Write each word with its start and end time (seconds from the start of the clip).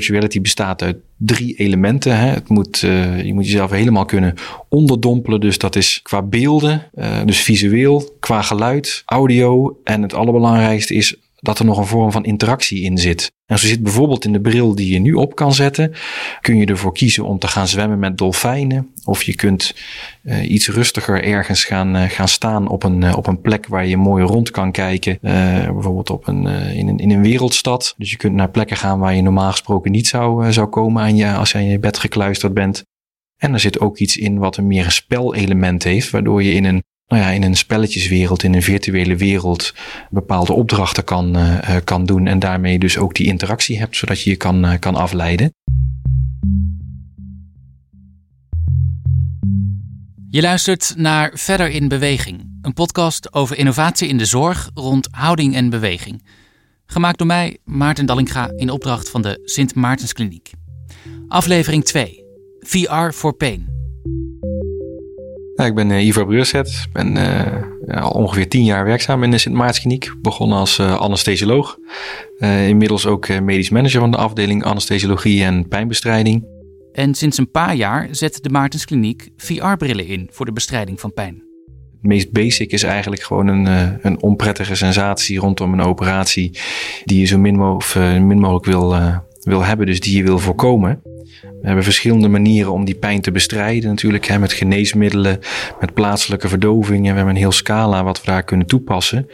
virtuality 0.00 0.40
bestaat 0.40 0.82
uit 0.82 0.96
drie 1.16 1.54
elementen. 1.54 2.18
Hè. 2.18 2.26
Het 2.26 2.48
moet, 2.48 2.82
uh, 2.82 3.22
je 3.22 3.34
moet 3.34 3.44
jezelf 3.44 3.70
helemaal 3.70 4.04
kunnen 4.04 4.34
onderdompelen. 4.68 5.40
Dus 5.40 5.58
dat 5.58 5.76
is 5.76 6.00
qua 6.02 6.22
beelden, 6.22 6.82
uh, 6.94 7.24
dus 7.24 7.40
visueel, 7.40 8.16
qua 8.20 8.42
geluid, 8.42 9.02
audio. 9.06 9.80
En 9.84 10.02
het 10.02 10.14
allerbelangrijkste 10.14 10.94
is 10.94 11.16
dat 11.44 11.58
er 11.58 11.64
nog 11.64 11.78
een 11.78 11.86
vorm 11.86 12.12
van 12.12 12.24
interactie 12.24 12.82
in 12.82 12.98
zit. 12.98 13.32
En 13.46 13.58
zo 13.58 13.66
zit 13.66 13.82
bijvoorbeeld 13.82 14.24
in 14.24 14.32
de 14.32 14.40
bril 14.40 14.74
die 14.74 14.92
je 14.92 14.98
nu 14.98 15.12
op 15.12 15.34
kan 15.34 15.54
zetten, 15.54 15.92
kun 16.40 16.56
je 16.56 16.66
ervoor 16.66 16.92
kiezen 16.92 17.24
om 17.24 17.38
te 17.38 17.48
gaan 17.48 17.68
zwemmen 17.68 17.98
met 17.98 18.18
dolfijnen. 18.18 18.90
Of 19.04 19.22
je 19.22 19.34
kunt 19.34 19.74
uh, 20.22 20.50
iets 20.50 20.68
rustiger 20.68 21.24
ergens 21.24 21.64
gaan, 21.64 21.96
uh, 21.96 22.02
gaan 22.02 22.28
staan 22.28 22.68
op 22.68 22.82
een, 22.82 23.02
uh, 23.02 23.16
op 23.16 23.26
een 23.26 23.40
plek 23.40 23.66
waar 23.66 23.86
je 23.86 23.96
mooi 23.96 24.24
rond 24.24 24.50
kan 24.50 24.72
kijken. 24.72 25.18
bijvoorbeeld 25.20 26.10
op 26.10 26.28
een, 26.28 26.46
in, 26.46 26.88
een, 26.88 26.98
in 26.98 27.10
een 27.10 27.22
wereldstad. 27.22 27.94
Dus 27.96 28.10
je 28.10 28.16
kunt 28.16 28.34
naar 28.34 28.50
plekken 28.50 28.76
gaan 28.76 28.98
waar 28.98 29.14
je 29.14 29.22
normaal 29.22 29.50
gesproken 29.50 29.90
niet 29.90 30.06
zou, 30.06 30.52
zou 30.52 30.66
komen 30.66 31.02
aan 31.02 31.16
je, 31.16 31.32
als 31.32 31.52
je 31.52 31.58
aan 31.58 31.68
je 31.68 31.78
bed 31.78 31.98
gekluisterd 31.98 32.54
bent. 32.54 32.84
En 33.36 33.52
er 33.52 33.60
zit 33.60 33.80
ook 33.80 33.98
iets 33.98 34.16
in 34.16 34.38
wat 34.38 34.56
een 34.56 34.66
meer 34.66 34.84
een 34.84 34.92
spelelement 34.92 35.82
heeft, 35.82 36.10
waardoor 36.10 36.42
je 36.42 36.52
in 36.52 36.64
een 36.64 36.84
nou 37.06 37.22
ja, 37.22 37.28
in 37.28 37.42
een 37.42 37.56
spelletjeswereld, 37.56 38.42
in 38.42 38.54
een 38.54 38.62
virtuele 38.62 39.16
wereld, 39.16 39.74
bepaalde 40.10 40.52
opdrachten 40.52 41.04
kan, 41.04 41.36
uh, 41.36 41.76
kan 41.84 42.04
doen 42.04 42.26
en 42.26 42.38
daarmee 42.38 42.78
dus 42.78 42.98
ook 42.98 43.14
die 43.14 43.26
interactie 43.26 43.78
hebt, 43.78 43.96
zodat 43.96 44.20
je 44.20 44.30
je 44.30 44.36
kan, 44.36 44.64
uh, 44.64 44.72
kan 44.78 44.94
afleiden. 44.94 45.54
Je 50.30 50.40
luistert 50.40 50.94
naar 50.96 51.30
Verder 51.34 51.70
in 51.70 51.88
Beweging, 51.88 52.58
een 52.62 52.72
podcast 52.72 53.34
over 53.34 53.58
innovatie 53.58 54.08
in 54.08 54.18
de 54.18 54.24
zorg 54.24 54.70
rond 54.74 55.08
houding 55.10 55.54
en 55.54 55.70
beweging. 55.70 56.26
Gemaakt 56.86 57.18
door 57.18 57.26
mij, 57.26 57.58
Maarten 57.64 58.06
Dallinga, 58.06 58.50
in 58.56 58.70
opdracht 58.70 59.10
van 59.10 59.22
de 59.22 59.40
Sint 59.44 59.74
Maartenskliniek. 59.74 60.50
Aflevering 61.28 61.84
2: 61.84 62.24
VR 62.60 63.10
for 63.10 63.32
Pain. 63.32 63.73
Ja, 65.56 65.64
ik 65.64 65.74
ben 65.74 65.90
uh, 65.90 66.06
Ivar 66.06 66.26
Breurset. 66.26 66.68
Ik 66.68 66.92
ben 66.92 67.16
uh, 67.16 68.02
al 68.02 68.10
ongeveer 68.10 68.48
tien 68.48 68.64
jaar 68.64 68.84
werkzaam 68.84 69.22
in 69.22 69.30
de 69.30 69.38
Sint 69.38 69.54
Maartskliniek. 69.54 70.12
Begonnen 70.22 70.58
als 70.58 70.78
uh, 70.78 70.96
anesthesioloog. 70.96 71.78
inmiddels 72.38 73.06
ook 73.06 73.40
medisch 73.40 73.70
manager 73.70 74.00
van 74.00 74.10
de 74.10 74.16
afdeling 74.16 74.64
anesthesiologie 74.64 75.44
en 75.44 75.68
pijnbestrijding. 75.68 76.44
En 76.92 77.14
sinds 77.14 77.38
een 77.38 77.50
paar 77.50 77.74
jaar 77.74 78.08
zet 78.10 78.42
de 78.42 78.48
Maartenskliniek 78.48 79.28
VR-brillen 79.36 80.06
in 80.06 80.28
voor 80.30 80.46
de 80.46 80.52
bestrijding 80.52 81.00
van 81.00 81.12
pijn. 81.12 81.42
Het 81.92 82.12
meest 82.12 82.32
basic 82.32 82.72
is 82.72 82.82
eigenlijk 82.82 83.22
gewoon 83.22 83.46
een, 83.46 83.66
een 84.02 84.22
onprettige 84.22 84.74
sensatie 84.74 85.38
rondom 85.38 85.72
een 85.72 85.80
operatie 85.80 86.58
die 87.04 87.20
je 87.20 87.26
zo 87.26 87.38
min, 87.38 87.56
mo 87.56 87.80
min 87.96 88.38
mogelijk 88.38 88.64
wil, 88.64 88.96
wil 89.40 89.64
hebben, 89.64 89.86
dus 89.86 90.00
die 90.00 90.16
je 90.16 90.22
wil 90.22 90.38
voorkomen. 90.38 91.02
We 91.64 91.70
hebben 91.70 91.88
verschillende 91.88 92.28
manieren 92.28 92.72
om 92.72 92.84
die 92.84 92.94
pijn 92.94 93.20
te 93.20 93.30
bestrijden. 93.30 93.90
Natuurlijk 93.90 94.26
hè, 94.26 94.38
met 94.38 94.52
geneesmiddelen, 94.52 95.38
met 95.80 95.94
plaatselijke 95.94 96.48
verdoving. 96.48 96.98
En 96.98 97.10
we 97.10 97.16
hebben 97.16 97.34
een 97.34 97.40
heel 97.40 97.52
scala 97.52 98.04
wat 98.04 98.20
we 98.20 98.26
daar 98.26 98.42
kunnen 98.42 98.66
toepassen. 98.66 99.28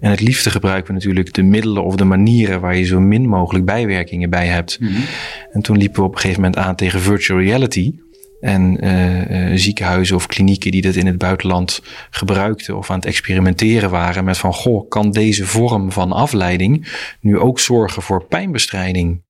En 0.00 0.10
het 0.10 0.20
liefste 0.20 0.50
gebruiken 0.50 0.86
we 0.86 0.92
natuurlijk 0.92 1.32
de 1.32 1.42
middelen 1.42 1.84
of 1.84 1.96
de 1.96 2.04
manieren 2.04 2.60
waar 2.60 2.76
je 2.76 2.84
zo 2.84 3.00
min 3.00 3.28
mogelijk 3.28 3.64
bijwerkingen 3.64 4.30
bij 4.30 4.46
hebt. 4.46 4.80
Mm 4.80 4.88
-hmm. 4.88 5.04
En 5.52 5.62
toen 5.62 5.76
liepen 5.76 6.00
we 6.00 6.06
op 6.06 6.14
een 6.14 6.20
gegeven 6.20 6.42
moment 6.42 6.60
aan 6.60 6.74
tegen 6.74 7.00
virtual 7.00 7.40
reality. 7.40 7.92
En 8.40 8.84
uh, 8.84 9.50
uh, 9.50 9.58
ziekenhuizen 9.58 10.16
of 10.16 10.26
klinieken 10.26 10.70
die 10.70 10.82
dat 10.82 10.94
in 10.94 11.06
het 11.06 11.18
buitenland 11.18 11.82
gebruikten 12.10 12.76
of 12.76 12.90
aan 12.90 12.96
het 12.96 13.06
experimenteren 13.06 13.90
waren 13.90 14.24
met 14.24 14.38
van 14.38 14.52
goh, 14.52 14.88
kan 14.88 15.10
deze 15.10 15.46
vorm 15.46 15.92
van 15.92 16.12
afleiding 16.12 16.88
nu 17.20 17.38
ook 17.38 17.60
zorgen 17.60 18.02
voor 18.02 18.24
pijnbestrijding? 18.24 19.22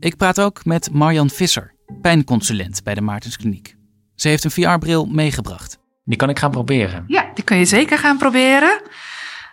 Ik 0.00 0.16
praat 0.16 0.40
ook 0.40 0.64
met 0.64 0.90
Marjan 0.92 1.30
Visser, 1.30 1.74
pijnconsulent 2.00 2.82
bij 2.84 2.94
de 2.94 3.00
Maartenskliniek. 3.00 3.76
Ze 4.14 4.28
heeft 4.28 4.44
een 4.44 4.50
VR-bril 4.50 5.06
meegebracht. 5.06 5.78
Die 6.04 6.16
kan 6.16 6.28
ik 6.28 6.38
gaan 6.38 6.50
proberen. 6.50 7.04
Ja, 7.06 7.30
die 7.34 7.44
kun 7.44 7.56
je 7.56 7.64
zeker 7.64 7.98
gaan 7.98 8.18
proberen. 8.18 8.80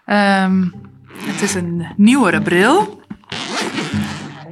Um, 0.06 0.74
het 1.18 1.42
is 1.42 1.54
een 1.54 1.88
nieuwere 1.96 2.42
bril. 2.42 3.02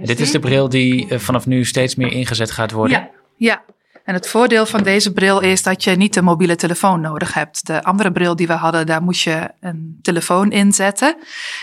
Dit 0.04 0.20
is 0.20 0.32
de 0.32 0.40
bril 0.40 0.70
die 0.70 1.08
eh, 1.08 1.20
vanaf 1.20 1.46
nu 1.46 1.66
steeds 1.66 1.96
meer 1.96 2.12
ingezet 2.12 2.52
gaat 2.52 2.72
worden? 2.72 2.98
Ja, 2.98 3.10
ja. 3.38 3.64
En 4.04 4.14
het 4.14 4.28
voordeel 4.28 4.66
van 4.66 4.84
deze 4.84 5.14
bril 5.14 5.40
is 5.40 5.64
dat 5.64 5.84
je 5.84 5.92
niet 5.92 6.16
een 6.16 6.24
mobiele 6.24 6.56
telefoon 6.56 7.02
nodig 7.02 7.34
hebt. 7.34 7.68
De 7.68 7.84
andere 7.84 8.12
bril 8.12 8.36
die 8.36 8.48
we 8.48 8.54
hadden, 8.54 8.86
daar 8.86 9.02
moest 9.02 9.22
je 9.22 9.52
een 9.60 10.00
telefoon 10.02 10.52
inzetten. 10.52 11.16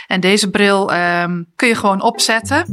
En 0.07 0.21
deze 0.21 0.51
bril 0.51 0.95
um, 0.95 1.47
kun 1.57 1.69
je 1.69 1.75
gewoon 1.75 2.03
opzetten 2.03 2.65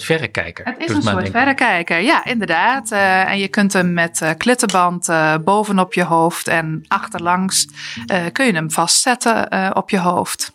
soort 0.00 0.18
verrekijker. 0.18 0.64
Het 0.64 0.90
is 0.90 0.94
een 0.94 1.02
soort 1.02 1.30
verrekijker, 1.30 2.00
ja, 2.00 2.24
inderdaad. 2.24 2.92
Uh, 2.92 3.30
en 3.30 3.38
je 3.38 3.48
kunt 3.48 3.72
hem 3.72 3.92
met 3.92 4.20
uh, 4.22 4.30
klittenband 4.36 5.08
uh, 5.08 5.34
bovenop 5.44 5.94
je 5.94 6.04
hoofd 6.04 6.48
en 6.48 6.84
achterlangs 6.88 7.66
kun 8.32 8.46
je 8.46 8.52
hem 8.52 8.70
vastzetten 8.70 9.48
op 9.76 9.90
je 9.90 9.98
hoofd. 9.98 10.52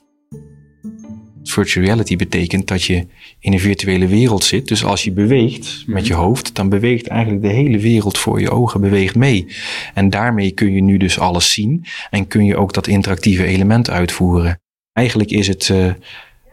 Virtual 1.43 1.85
reality 1.85 2.15
betekent 2.15 2.67
dat 2.67 2.83
je 2.83 3.07
in 3.39 3.53
een 3.53 3.59
virtuele 3.59 4.07
wereld 4.07 4.43
zit. 4.43 4.67
Dus 4.67 4.83
als 4.83 5.03
je 5.03 5.11
beweegt 5.11 5.83
met 5.87 6.07
je 6.07 6.13
hoofd, 6.13 6.55
dan 6.55 6.69
beweegt 6.69 7.07
eigenlijk 7.07 7.41
de 7.41 7.49
hele 7.49 7.79
wereld 7.79 8.17
voor 8.17 8.41
je 8.41 8.49
ogen 8.49 8.81
beweegt 8.81 9.15
mee. 9.15 9.47
En 9.93 10.09
daarmee 10.09 10.51
kun 10.51 10.73
je 10.73 10.81
nu 10.81 10.97
dus 10.97 11.19
alles 11.19 11.51
zien 11.51 11.85
en 12.09 12.27
kun 12.27 12.45
je 12.45 12.57
ook 12.57 12.73
dat 12.73 12.87
interactieve 12.87 13.45
element 13.45 13.89
uitvoeren. 13.89 14.61
Eigenlijk 14.93 15.31
is 15.31 15.47
het 15.47 15.73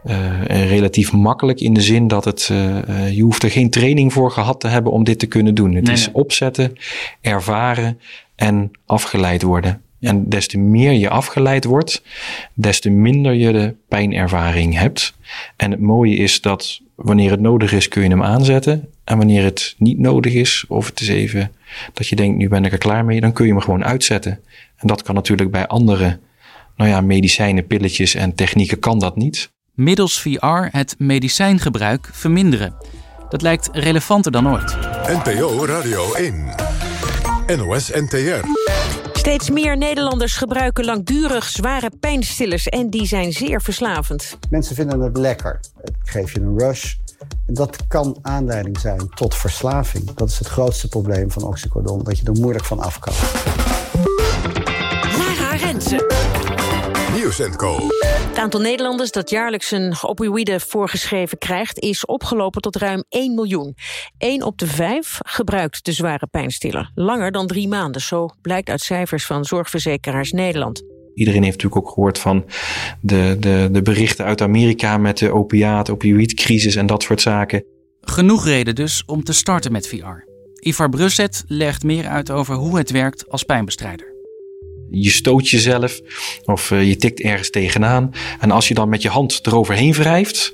uh, 0.06 0.68
relatief 0.68 1.12
makkelijk 1.12 1.60
in 1.60 1.74
de 1.74 1.80
zin 1.80 2.08
dat 2.08 2.24
het, 2.24 2.48
uh, 2.52 3.12
je 3.12 3.22
hoeft 3.22 3.42
er 3.42 3.50
geen 3.50 3.70
training 3.70 4.12
voor 4.12 4.30
gehad 4.30 4.60
te 4.60 4.68
hebben 4.68 4.92
om 4.92 5.04
dit 5.04 5.18
te 5.18 5.26
kunnen 5.26 5.54
doen. 5.54 5.74
Het 5.74 5.84
nee, 5.84 5.94
is 5.94 6.06
nee. 6.06 6.14
opzetten, 6.14 6.72
ervaren 7.20 8.00
en 8.34 8.70
afgeleid 8.86 9.42
worden. 9.42 9.80
Ja. 9.98 10.08
En 10.08 10.28
des 10.28 10.46
te 10.46 10.58
meer 10.58 10.92
je 10.92 11.08
afgeleid 11.08 11.64
wordt, 11.64 12.02
des 12.54 12.80
te 12.80 12.90
minder 12.90 13.32
je 13.32 13.52
de 13.52 13.74
pijnervaring 13.88 14.78
hebt. 14.78 15.14
En 15.56 15.70
het 15.70 15.80
mooie 15.80 16.16
is 16.16 16.40
dat 16.40 16.80
wanneer 16.94 17.30
het 17.30 17.40
nodig 17.40 17.72
is, 17.72 17.88
kun 17.88 18.02
je 18.02 18.08
hem 18.08 18.22
aanzetten. 18.22 18.88
En 19.04 19.16
wanneer 19.16 19.44
het 19.44 19.74
niet 19.78 19.98
nodig 19.98 20.34
is, 20.34 20.64
of 20.68 20.86
het 20.86 21.00
is 21.00 21.08
even 21.08 21.52
dat 21.92 22.08
je 22.08 22.16
denkt, 22.16 22.36
nu 22.36 22.48
ben 22.48 22.64
ik 22.64 22.72
er 22.72 22.78
klaar 22.78 23.04
mee, 23.04 23.20
dan 23.20 23.32
kun 23.32 23.46
je 23.46 23.52
hem 23.52 23.60
gewoon 23.60 23.84
uitzetten. 23.84 24.40
En 24.76 24.86
dat 24.86 25.02
kan 25.02 25.14
natuurlijk 25.14 25.50
bij 25.50 25.66
andere, 25.66 26.18
nou 26.76 26.90
ja, 26.90 27.00
medicijnen, 27.00 27.66
pilletjes 27.66 28.14
en 28.14 28.34
technieken 28.34 28.78
kan 28.78 28.98
dat 28.98 29.16
niet 29.16 29.54
middels 29.76 30.20
VR 30.20 30.68
het 30.70 30.94
medicijngebruik 30.98 32.08
verminderen. 32.12 32.74
Dat 33.28 33.42
lijkt 33.42 33.68
relevanter 33.72 34.32
dan 34.32 34.48
ooit. 34.48 34.76
NPO 35.06 35.64
Radio 35.66 36.12
1. 36.14 36.54
NOS 37.56 37.90
NTR. 37.90 38.46
Steeds 39.12 39.50
meer 39.50 39.76
Nederlanders 39.76 40.36
gebruiken 40.36 40.84
langdurig 40.84 41.44
zware 41.44 41.90
pijnstillers 42.00 42.68
en 42.68 42.90
die 42.90 43.06
zijn 43.06 43.32
zeer 43.32 43.62
verslavend. 43.62 44.38
Mensen 44.50 44.74
vinden 44.74 45.00
het 45.00 45.16
lekker. 45.16 45.60
Het 45.80 45.94
geeft 46.02 46.32
je 46.32 46.40
een 46.40 46.58
rush. 46.58 46.94
Dat 47.46 47.86
kan 47.88 48.18
aanleiding 48.22 48.78
zijn 48.78 49.08
tot 49.08 49.34
verslaving. 49.34 50.14
Dat 50.14 50.28
is 50.28 50.38
het 50.38 50.48
grootste 50.48 50.88
probleem 50.88 51.30
van 51.30 51.42
oxycodon, 51.42 52.04
dat 52.04 52.18
je 52.18 52.24
er 52.24 52.32
moeilijk 52.32 52.64
van 52.64 52.80
af 52.80 52.98
kan. 52.98 53.14
Co. 57.36 57.88
Het 58.28 58.38
aantal 58.38 58.60
Nederlanders 58.60 59.10
dat 59.10 59.30
jaarlijks 59.30 59.70
een 59.70 59.94
opioïde 60.02 60.60
voorgeschreven 60.60 61.38
krijgt... 61.38 61.78
is 61.78 62.04
opgelopen 62.04 62.60
tot 62.60 62.76
ruim 62.76 63.04
1 63.08 63.34
miljoen. 63.34 63.74
1 64.18 64.42
op 64.42 64.58
de 64.58 64.66
5 64.66 65.18
gebruikt 65.24 65.84
de 65.84 65.92
zware 65.92 66.26
pijnstiller. 66.26 66.90
Langer 66.94 67.32
dan 67.32 67.46
drie 67.46 67.68
maanden, 67.68 68.00
zo 68.00 68.28
blijkt 68.42 68.68
uit 68.68 68.80
cijfers 68.80 69.26
van 69.26 69.44
Zorgverzekeraars 69.44 70.32
Nederland. 70.32 70.82
Iedereen 71.14 71.42
heeft 71.42 71.56
natuurlijk 71.56 71.86
ook 71.86 71.92
gehoord 71.92 72.18
van 72.18 72.44
de, 73.00 73.36
de, 73.40 73.68
de 73.72 73.82
berichten 73.82 74.24
uit 74.24 74.40
Amerika... 74.40 74.98
met 74.98 75.18
de 75.18 75.32
opiaat, 75.32 75.90
opioïdcrisis 75.90 76.76
en 76.76 76.86
dat 76.86 77.02
soort 77.02 77.20
zaken. 77.20 77.64
Genoeg 78.00 78.44
reden 78.44 78.74
dus 78.74 79.02
om 79.06 79.24
te 79.24 79.32
starten 79.32 79.72
met 79.72 79.88
VR. 79.88 80.24
Ivar 80.60 80.88
Brusset 80.88 81.44
legt 81.46 81.82
meer 81.82 82.06
uit 82.06 82.30
over 82.30 82.54
hoe 82.54 82.78
het 82.78 82.90
werkt 82.90 83.28
als 83.28 83.42
pijnbestrijder 83.42 84.15
je 85.02 85.10
stoot 85.10 85.48
jezelf 85.48 86.00
of 86.44 86.70
uh, 86.70 86.88
je 86.88 86.96
tikt 86.96 87.20
ergens 87.20 87.50
tegenaan. 87.50 88.10
En 88.40 88.50
als 88.50 88.68
je 88.68 88.74
dan 88.74 88.88
met 88.88 89.02
je 89.02 89.08
hand 89.08 89.40
eroverheen 89.42 89.92
wrijft, 89.92 90.52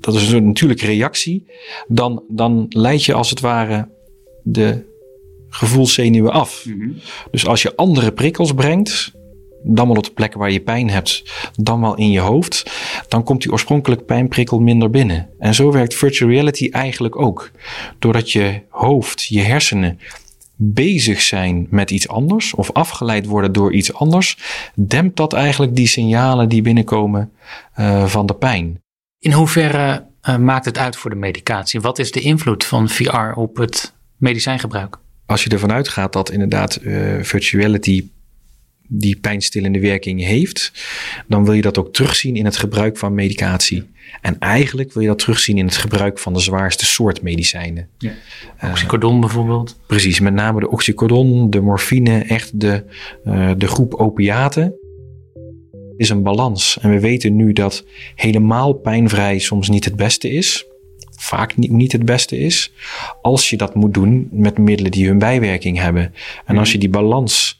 dat 0.00 0.14
is 0.14 0.32
een 0.32 0.46
natuurlijke 0.46 0.86
reactie, 0.86 1.46
dan, 1.88 2.24
dan 2.28 2.66
leid 2.68 3.04
je 3.04 3.14
als 3.14 3.30
het 3.30 3.40
ware 3.40 3.88
de 4.42 4.86
gevoelszenuwen 5.48 6.32
af. 6.32 6.64
Mm 6.66 6.80
-hmm. 6.80 6.96
Dus 7.30 7.46
als 7.46 7.62
je 7.62 7.76
andere 7.76 8.12
prikkels 8.12 8.52
brengt, 8.52 9.12
dan 9.62 9.86
wel 9.88 9.96
op 9.96 10.04
de 10.04 10.10
plekken 10.10 10.38
waar 10.38 10.50
je 10.50 10.60
pijn 10.60 10.90
hebt, 10.90 11.22
dan 11.54 11.80
wel 11.80 11.96
in 11.96 12.10
je 12.10 12.20
hoofd, 12.20 12.70
dan 13.08 13.24
komt 13.24 13.42
die 13.42 13.52
oorspronkelijke 13.52 14.04
pijnprikkel 14.04 14.58
minder 14.58 14.90
binnen. 14.90 15.28
En 15.38 15.54
zo 15.54 15.72
werkt 15.72 15.94
virtual 15.94 16.30
reality 16.30 16.68
eigenlijk 16.70 17.20
ook. 17.20 17.50
Doordat 17.98 18.30
je 18.30 18.60
hoofd, 18.68 19.24
je 19.24 19.40
hersenen 19.40 19.98
bezig 20.60 21.20
zijn 21.20 21.66
met 21.70 21.90
iets 21.90 22.08
anders 22.08 22.54
of 22.54 22.72
afgeleid 22.72 23.26
worden 23.26 23.52
door 23.52 23.72
iets 23.72 23.94
anders, 23.94 24.38
dempt 24.74 25.16
dat 25.16 25.32
eigenlijk 25.32 25.76
die 25.76 25.86
signalen 25.86 26.48
die 26.48 26.62
binnenkomen 26.62 27.32
uh, 27.76 28.06
van 28.06 28.26
de 28.26 28.34
pijn. 28.34 28.82
In 29.18 29.32
hoeverre 29.32 30.06
uh, 30.28 30.36
maakt 30.36 30.64
het 30.64 30.78
uit 30.78 30.96
voor 30.96 31.10
de 31.10 31.16
medicatie? 31.16 31.80
Wat 31.80 31.98
is 31.98 32.12
de 32.12 32.20
invloed 32.20 32.64
van 32.64 32.88
VR 32.88 33.32
op 33.34 33.56
het 33.56 33.94
medicijngebruik? 34.16 34.98
Als 35.26 35.44
je 35.44 35.50
ervan 35.50 35.72
uitgaat 35.72 36.12
dat 36.12 36.30
inderdaad 36.30 36.78
uh, 36.82 37.22
virtuality 37.22 38.08
die 38.88 39.18
pijnstillende 39.20 39.80
werking 39.80 40.24
heeft, 40.24 40.72
dan 41.26 41.44
wil 41.44 41.54
je 41.54 41.62
dat 41.62 41.78
ook 41.78 41.92
terugzien 41.92 42.36
in 42.36 42.44
het 42.44 42.56
gebruik 42.56 42.98
van 42.98 43.14
medicatie. 43.14 43.84
En 44.20 44.38
eigenlijk 44.38 44.92
wil 44.92 45.02
je 45.02 45.08
dat 45.08 45.18
terugzien 45.18 45.58
in 45.58 45.66
het 45.66 45.76
gebruik 45.76 46.18
van 46.18 46.32
de 46.32 46.40
zwaarste 46.40 46.86
soort 46.86 47.22
medicijnen. 47.22 47.88
Ja. 47.98 48.12
Oxycodon 48.70 49.20
bijvoorbeeld. 49.20 49.78
Precies, 49.86 50.20
met 50.20 50.34
name 50.34 50.60
de 50.60 50.70
oxycodon, 50.70 51.50
de 51.50 51.60
morfine, 51.60 52.18
echt 52.18 52.60
de, 52.60 52.84
uh, 53.24 53.50
de 53.56 53.66
groep 53.66 53.94
opiaten 53.94 54.74
is 55.98 56.08
een 56.08 56.22
balans. 56.22 56.78
En 56.80 56.90
we 56.90 57.00
weten 57.00 57.36
nu 57.36 57.52
dat 57.52 57.84
helemaal 58.14 58.72
pijnvrij 58.72 59.38
soms 59.38 59.68
niet 59.68 59.84
het 59.84 59.96
beste 59.96 60.30
is. 60.30 60.66
Vaak 61.10 61.56
niet, 61.56 61.70
niet 61.70 61.92
het 61.92 62.04
beste 62.04 62.38
is. 62.38 62.72
Als 63.22 63.50
je 63.50 63.56
dat 63.56 63.74
moet 63.74 63.94
doen 63.94 64.28
met 64.30 64.58
middelen 64.58 64.90
die 64.90 65.06
hun 65.06 65.18
bijwerking 65.18 65.78
hebben. 65.78 66.14
En 66.44 66.58
als 66.58 66.72
je 66.72 66.78
die 66.78 66.88
balans 66.88 67.57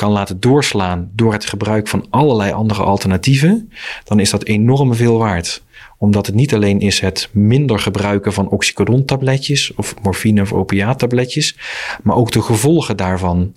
kan 0.00 0.12
laten 0.12 0.40
doorslaan 0.40 1.10
door 1.14 1.32
het 1.32 1.44
gebruik 1.44 1.88
van 1.88 2.06
allerlei 2.10 2.52
andere 2.52 2.82
alternatieven, 2.82 3.72
dan 4.04 4.20
is 4.20 4.30
dat 4.30 4.44
enorm 4.44 4.94
veel 4.94 5.18
waard. 5.18 5.62
Omdat 5.98 6.26
het 6.26 6.34
niet 6.34 6.54
alleen 6.54 6.80
is 6.80 7.00
het 7.00 7.28
minder 7.32 7.78
gebruiken 7.78 8.32
van 8.32 8.48
oxycodon-tabletjes 8.48 9.74
of 9.74 9.94
morfine 10.02 10.40
of 10.40 10.52
opiaattabletjes, 10.52 11.58
maar 12.02 12.16
ook 12.16 12.32
de 12.32 12.42
gevolgen 12.42 12.96
daarvan. 12.96 13.54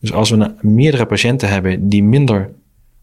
Dus 0.00 0.12
als 0.12 0.30
we 0.30 0.54
meerdere 0.60 1.06
patiënten 1.06 1.48
hebben 1.48 1.88
die 1.88 2.02
minder 2.02 2.50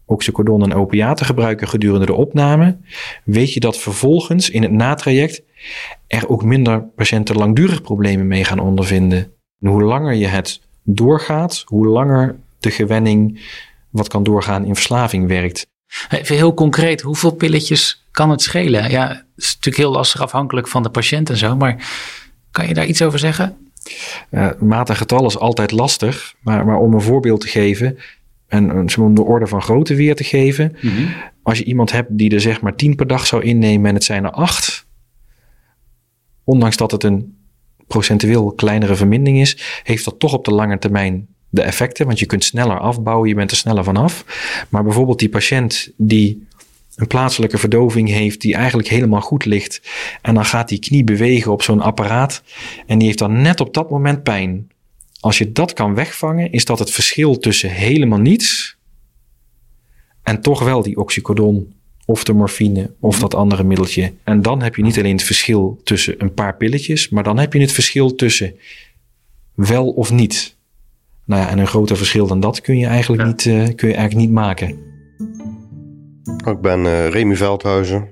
oxycodon 0.04 0.62
en 0.62 0.74
opiaten 0.74 1.26
gebruiken 1.26 1.68
gedurende 1.68 2.06
de 2.06 2.14
opname, 2.14 2.76
weet 3.24 3.52
je 3.52 3.60
dat 3.60 3.78
vervolgens 3.78 4.50
in 4.50 4.62
het 4.62 4.72
natraject 4.72 5.42
er 6.06 6.28
ook 6.28 6.44
minder 6.44 6.80
patiënten 6.82 7.36
langdurig 7.36 7.82
problemen 7.82 8.26
mee 8.26 8.44
gaan 8.44 8.58
ondervinden. 8.58 9.32
En 9.60 9.68
hoe 9.68 9.82
langer 9.82 10.14
je 10.14 10.26
het 10.26 10.60
doorgaat, 10.82 11.62
hoe 11.66 11.86
langer 11.86 12.36
de 12.64 12.70
gewenning 12.70 13.40
wat 13.90 14.08
kan 14.08 14.22
doorgaan 14.22 14.64
in 14.64 14.74
verslaving 14.74 15.28
werkt. 15.28 15.66
Even 16.10 16.36
heel 16.36 16.54
concreet, 16.54 17.00
hoeveel 17.00 17.30
pilletjes 17.30 18.04
kan 18.10 18.30
het 18.30 18.42
schelen? 18.42 18.90
Ja, 18.90 19.08
het 19.08 19.24
is 19.36 19.54
natuurlijk 19.54 19.76
heel 19.76 19.92
lastig 19.92 20.20
afhankelijk 20.20 20.68
van 20.68 20.82
de 20.82 20.90
patiënt 20.90 21.30
en 21.30 21.36
zo, 21.36 21.56
maar 21.56 21.90
kan 22.50 22.68
je 22.68 22.74
daar 22.74 22.86
iets 22.86 23.02
over 23.02 23.18
zeggen? 23.18 23.56
Uh, 24.30 24.50
maat 24.60 24.88
en 24.88 24.96
getal 24.96 25.26
is 25.26 25.38
altijd 25.38 25.70
lastig, 25.70 26.34
maar, 26.40 26.66
maar 26.66 26.76
om 26.76 26.94
een 26.94 27.00
voorbeeld 27.00 27.40
te 27.40 27.48
geven, 27.48 27.98
en 28.46 28.88
om 28.98 29.14
de 29.14 29.22
orde 29.22 29.46
van 29.46 29.62
grootte 29.62 29.94
weer 29.94 30.14
te 30.14 30.24
geven. 30.24 30.76
Mhm. 30.80 31.06
Als 31.42 31.58
je 31.58 31.64
iemand 31.64 31.92
hebt 31.92 32.08
die 32.18 32.30
er 32.30 32.40
zeg 32.40 32.60
maar 32.60 32.76
10 32.76 32.94
per 32.94 33.06
dag 33.06 33.26
zou 33.26 33.42
innemen 33.42 33.88
en 33.88 33.94
het 33.94 34.04
zijn 34.04 34.24
er 34.24 34.30
8. 34.30 34.86
Ondanks 36.44 36.76
dat 36.76 36.90
het 36.90 37.04
een 37.04 37.36
procentueel 37.86 38.52
kleinere 38.52 38.94
vermindering 38.94 39.40
is, 39.40 39.80
heeft 39.82 40.04
dat 40.04 40.18
toch 40.18 40.32
op 40.32 40.44
de 40.44 40.50
lange 40.50 40.78
termijn 40.78 41.26
de 41.54 41.62
effecten. 41.62 42.06
Want 42.06 42.18
je 42.18 42.26
kunt 42.26 42.44
sneller 42.44 42.78
afbouwen, 42.78 43.28
je 43.28 43.34
bent 43.34 43.50
er 43.50 43.56
sneller 43.56 43.84
vanaf. 43.84 44.24
Maar 44.68 44.84
bijvoorbeeld 44.84 45.18
die 45.18 45.28
patiënt 45.28 45.90
die 45.96 46.46
een 46.96 47.06
plaatselijke 47.06 47.58
verdoving 47.58 48.08
heeft 48.08 48.40
die 48.40 48.54
eigenlijk 48.54 48.88
helemaal 48.88 49.20
goed 49.20 49.44
ligt. 49.44 49.80
En 50.22 50.34
dan 50.34 50.44
gaat 50.44 50.68
die 50.68 50.78
knie 50.78 51.04
bewegen 51.04 51.52
op 51.52 51.62
zo'n 51.62 51.80
apparaat. 51.80 52.42
En 52.86 52.98
die 52.98 53.06
heeft 53.06 53.18
dan 53.18 53.42
net 53.42 53.60
op 53.60 53.74
dat 53.74 53.90
moment 53.90 54.22
pijn. 54.22 54.70
Als 55.20 55.38
je 55.38 55.52
dat 55.52 55.72
kan 55.72 55.94
wegvangen, 55.94 56.52
is 56.52 56.64
dat 56.64 56.78
het 56.78 56.90
verschil 56.90 57.38
tussen 57.38 57.70
helemaal 57.70 58.18
niets 58.18 58.76
en 60.22 60.40
toch 60.40 60.62
wel 60.62 60.82
die 60.82 60.96
oxycodon 60.96 61.74
of 62.06 62.24
de 62.24 62.32
morfine 62.32 62.90
of 63.00 63.18
dat 63.18 63.34
andere 63.34 63.64
middeltje. 63.64 64.12
En 64.24 64.42
dan 64.42 64.62
heb 64.62 64.76
je 64.76 64.82
niet 64.82 64.98
alleen 64.98 65.16
het 65.16 65.22
verschil 65.22 65.80
tussen 65.84 66.14
een 66.18 66.34
paar 66.34 66.56
pilletjes, 66.56 67.08
maar 67.08 67.22
dan 67.22 67.38
heb 67.38 67.52
je 67.52 67.60
het 67.60 67.72
verschil 67.72 68.14
tussen 68.14 68.54
wel 69.54 69.90
of 69.90 70.10
niet. 70.10 70.56
Nou 71.26 71.42
ja, 71.42 71.48
en 71.48 71.58
een 71.58 71.66
groter 71.66 71.96
verschil 71.96 72.26
dan 72.26 72.40
dat 72.40 72.60
kun 72.60 72.78
je 72.78 72.86
eigenlijk, 72.86 73.24
niet, 73.24 73.44
uh, 73.44 73.68
kun 73.74 73.88
je 73.88 73.94
eigenlijk 73.94 74.26
niet 74.26 74.30
maken. 74.30 74.68
Ik 76.46 76.60
ben 76.60 76.84
uh, 76.84 77.08
Remy 77.08 77.36
Veldhuizen, 77.36 78.08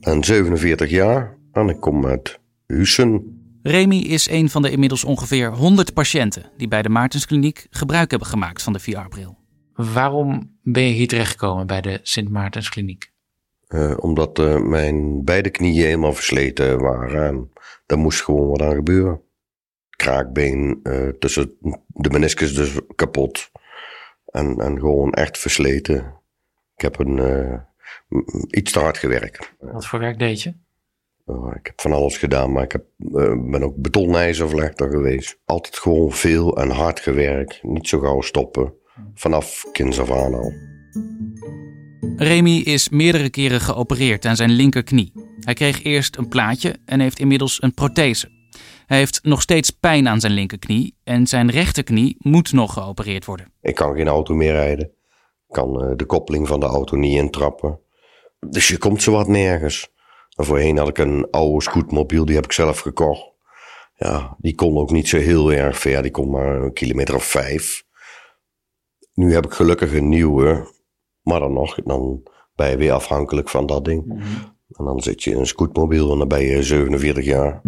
ben 0.00 0.24
47 0.24 0.90
jaar 0.90 1.36
en 1.52 1.68
ik 1.68 1.80
kom 1.80 2.06
uit 2.06 2.40
Hussen. 2.66 3.38
Remy 3.62 3.96
is 3.96 4.30
een 4.30 4.50
van 4.50 4.62
de 4.62 4.70
inmiddels 4.70 5.04
ongeveer 5.04 5.52
100 5.52 5.94
patiënten 5.94 6.50
die 6.56 6.68
bij 6.68 6.82
de 6.82 6.88
Maartenskliniek 6.88 7.66
gebruik 7.70 8.10
hebben 8.10 8.28
gemaakt 8.28 8.62
van 8.62 8.72
de 8.72 8.80
VR-bril. 8.80 9.36
Waarom 9.74 10.56
ben 10.62 10.82
je 10.82 10.92
hier 10.92 11.08
terechtgekomen 11.08 11.66
bij 11.66 11.80
de 11.80 12.00
Sint 12.02 12.30
Maartenskliniek? 12.30 13.12
Uh, 13.68 13.94
omdat 14.00 14.38
uh, 14.38 14.60
mijn 14.60 15.24
beide 15.24 15.50
knieën 15.50 15.84
helemaal 15.84 16.12
versleten 16.12 16.80
waren 16.80 17.26
en 17.26 17.50
daar 17.86 17.98
moest 17.98 18.22
gewoon 18.22 18.48
wat 18.48 18.62
aan 18.62 18.74
gebeuren. 18.74 19.20
Kraakbeen 19.96 20.80
uh, 20.82 21.08
tussen 21.08 21.56
de 21.86 22.10
meniscus 22.10 22.54
dus 22.54 22.78
kapot 22.94 23.50
en, 24.24 24.56
en 24.58 24.78
gewoon 24.78 25.12
echt 25.12 25.38
versleten. 25.38 26.20
Ik 26.76 26.82
heb 26.82 26.98
een, 26.98 27.60
iets 28.50 28.72
te 28.72 28.78
hard 28.78 28.98
gewerkt. 28.98 29.54
Wat 29.58 29.86
voor 29.86 29.98
werk 29.98 30.18
deed 30.18 30.42
je? 30.42 30.54
Oh, 31.26 31.54
ik 31.56 31.66
heb 31.66 31.80
van 31.80 31.92
alles 31.92 32.16
gedaan, 32.16 32.52
maar 32.52 32.62
ik 32.62 32.72
heb, 32.72 32.84
uh, 32.98 33.50
ben 33.50 33.62
ook 33.62 33.76
betonijzervlechter 33.76 34.90
geweest. 34.90 35.38
Altijd 35.44 35.78
gewoon 35.78 36.12
veel 36.12 36.56
en 36.56 36.70
hard 36.70 37.00
gewerkt. 37.00 37.62
Niet 37.62 37.88
zo 37.88 37.98
gauw 37.98 38.20
stoppen. 38.20 38.72
Vanaf 39.14 39.64
kinds 39.72 40.00
af 40.00 40.10
aan 40.10 40.34
al. 40.34 40.52
Remy 42.16 42.56
is 42.58 42.88
meerdere 42.88 43.30
keren 43.30 43.60
geopereerd 43.60 44.24
aan 44.24 44.36
zijn 44.36 44.50
linkerknie. 44.50 45.12
Hij 45.40 45.54
kreeg 45.54 45.82
eerst 45.82 46.16
een 46.16 46.28
plaatje 46.28 46.76
en 46.84 47.00
heeft 47.00 47.18
inmiddels 47.18 47.62
een 47.62 47.74
prothese. 47.74 48.28
Hij 48.86 48.98
heeft 48.98 49.20
nog 49.22 49.42
steeds 49.42 49.70
pijn 49.70 50.08
aan 50.08 50.20
zijn 50.20 50.32
linkerknie 50.32 50.96
en 51.04 51.26
zijn 51.26 51.50
rechterknie 51.50 52.16
moet 52.18 52.52
nog 52.52 52.72
geopereerd 52.72 53.24
worden. 53.24 53.52
Ik 53.60 53.74
kan 53.74 53.96
geen 53.96 54.08
auto 54.08 54.34
meer 54.34 54.52
rijden. 54.52 54.84
Ik 55.48 55.54
kan 55.54 55.84
uh, 55.84 55.96
de 55.96 56.04
koppeling 56.04 56.48
van 56.48 56.60
de 56.60 56.66
auto 56.66 56.96
niet 56.96 57.16
intrappen. 57.16 57.80
Dus 58.40 58.68
je 58.68 58.78
komt 58.78 59.02
zowat 59.02 59.28
nergens. 59.28 59.92
En 60.36 60.44
voorheen 60.44 60.78
had 60.78 60.88
ik 60.88 60.98
een 60.98 61.30
oude 61.30 61.62
scootmobiel, 61.62 62.24
die 62.24 62.34
heb 62.34 62.44
ik 62.44 62.52
zelf 62.52 62.78
gekocht. 62.78 63.32
Ja, 63.94 64.36
die 64.38 64.54
kon 64.54 64.76
ook 64.76 64.90
niet 64.90 65.08
zo 65.08 65.18
heel 65.18 65.52
erg 65.52 65.78
ver, 65.78 66.02
die 66.02 66.10
kon 66.10 66.30
maar 66.30 66.62
een 66.62 66.72
kilometer 66.72 67.14
of 67.14 67.24
vijf. 67.24 67.84
Nu 69.14 69.32
heb 69.32 69.44
ik 69.44 69.52
gelukkig 69.52 69.94
een 69.94 70.08
nieuwe, 70.08 70.72
maar 71.22 71.40
dan 71.40 71.52
nog, 71.52 71.74
dan 71.74 72.22
ben 72.54 72.70
je 72.70 72.76
weer 72.76 72.92
afhankelijk 72.92 73.48
van 73.48 73.66
dat 73.66 73.84
ding. 73.84 74.06
Mhm. 74.06 74.22
En 74.68 74.84
dan 74.84 75.00
zit 75.00 75.22
je 75.22 75.30
in 75.30 75.38
een 75.38 75.46
scootmobiel 75.46 76.12
en 76.12 76.18
dan 76.18 76.28
ben 76.28 76.40
je 76.40 76.62
47 76.62 77.24
jaar. 77.24 77.60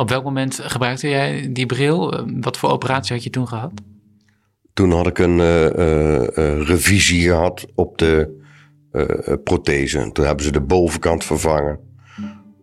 Op 0.00 0.08
welk 0.08 0.24
moment 0.24 0.60
gebruikte 0.62 1.08
jij 1.08 1.48
die 1.52 1.66
bril? 1.66 2.24
Wat 2.40 2.56
voor 2.56 2.70
operatie 2.70 3.14
had 3.14 3.24
je 3.24 3.30
toen 3.30 3.48
gehad? 3.48 3.72
Toen 4.72 4.90
had 4.90 5.06
ik 5.06 5.18
een 5.18 5.38
uh, 5.38 5.64
uh, 5.64 6.62
revisie 6.66 7.22
gehad 7.22 7.66
op 7.74 7.98
de 7.98 8.38
prothese. 9.44 10.10
Toen 10.12 10.24
hebben 10.24 10.44
ze 10.44 10.52
de 10.52 10.60
bovenkant 10.60 11.24
vervangen 11.24 11.80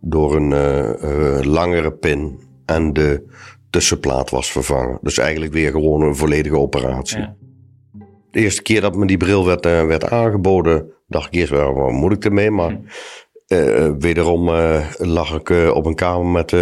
door 0.00 0.36
een 0.36 1.46
langere 1.46 1.92
pin 1.92 2.40
en 2.66 2.92
de 2.92 3.24
tussenplaat 3.70 4.30
was 4.30 4.52
vervangen. 4.52 4.98
Dus 5.02 5.18
eigenlijk 5.18 5.52
weer 5.52 5.70
gewoon 5.70 6.02
een 6.02 6.16
volledige 6.16 6.58
operatie. 6.58 7.18
Ja. 7.18 7.36
De 8.30 8.40
eerste 8.40 8.62
keer 8.62 8.80
dat 8.80 8.96
me 8.96 9.06
die 9.06 9.16
bril 9.16 9.46
werd, 9.46 9.64
werd 9.64 10.10
aangeboden, 10.10 10.92
dacht 11.06 11.26
ik 11.26 11.34
eerst 11.34 11.50
wel, 11.50 11.74
wat 11.74 11.92
moet 11.92 12.12
ik 12.12 12.24
ermee? 12.24 12.50
Maar 12.50 12.78
wederom 13.98 14.50
lag 14.98 15.34
ik 15.34 15.50
op 15.74 15.86
een 15.86 15.94
kamer 15.94 16.26
met 16.26 16.52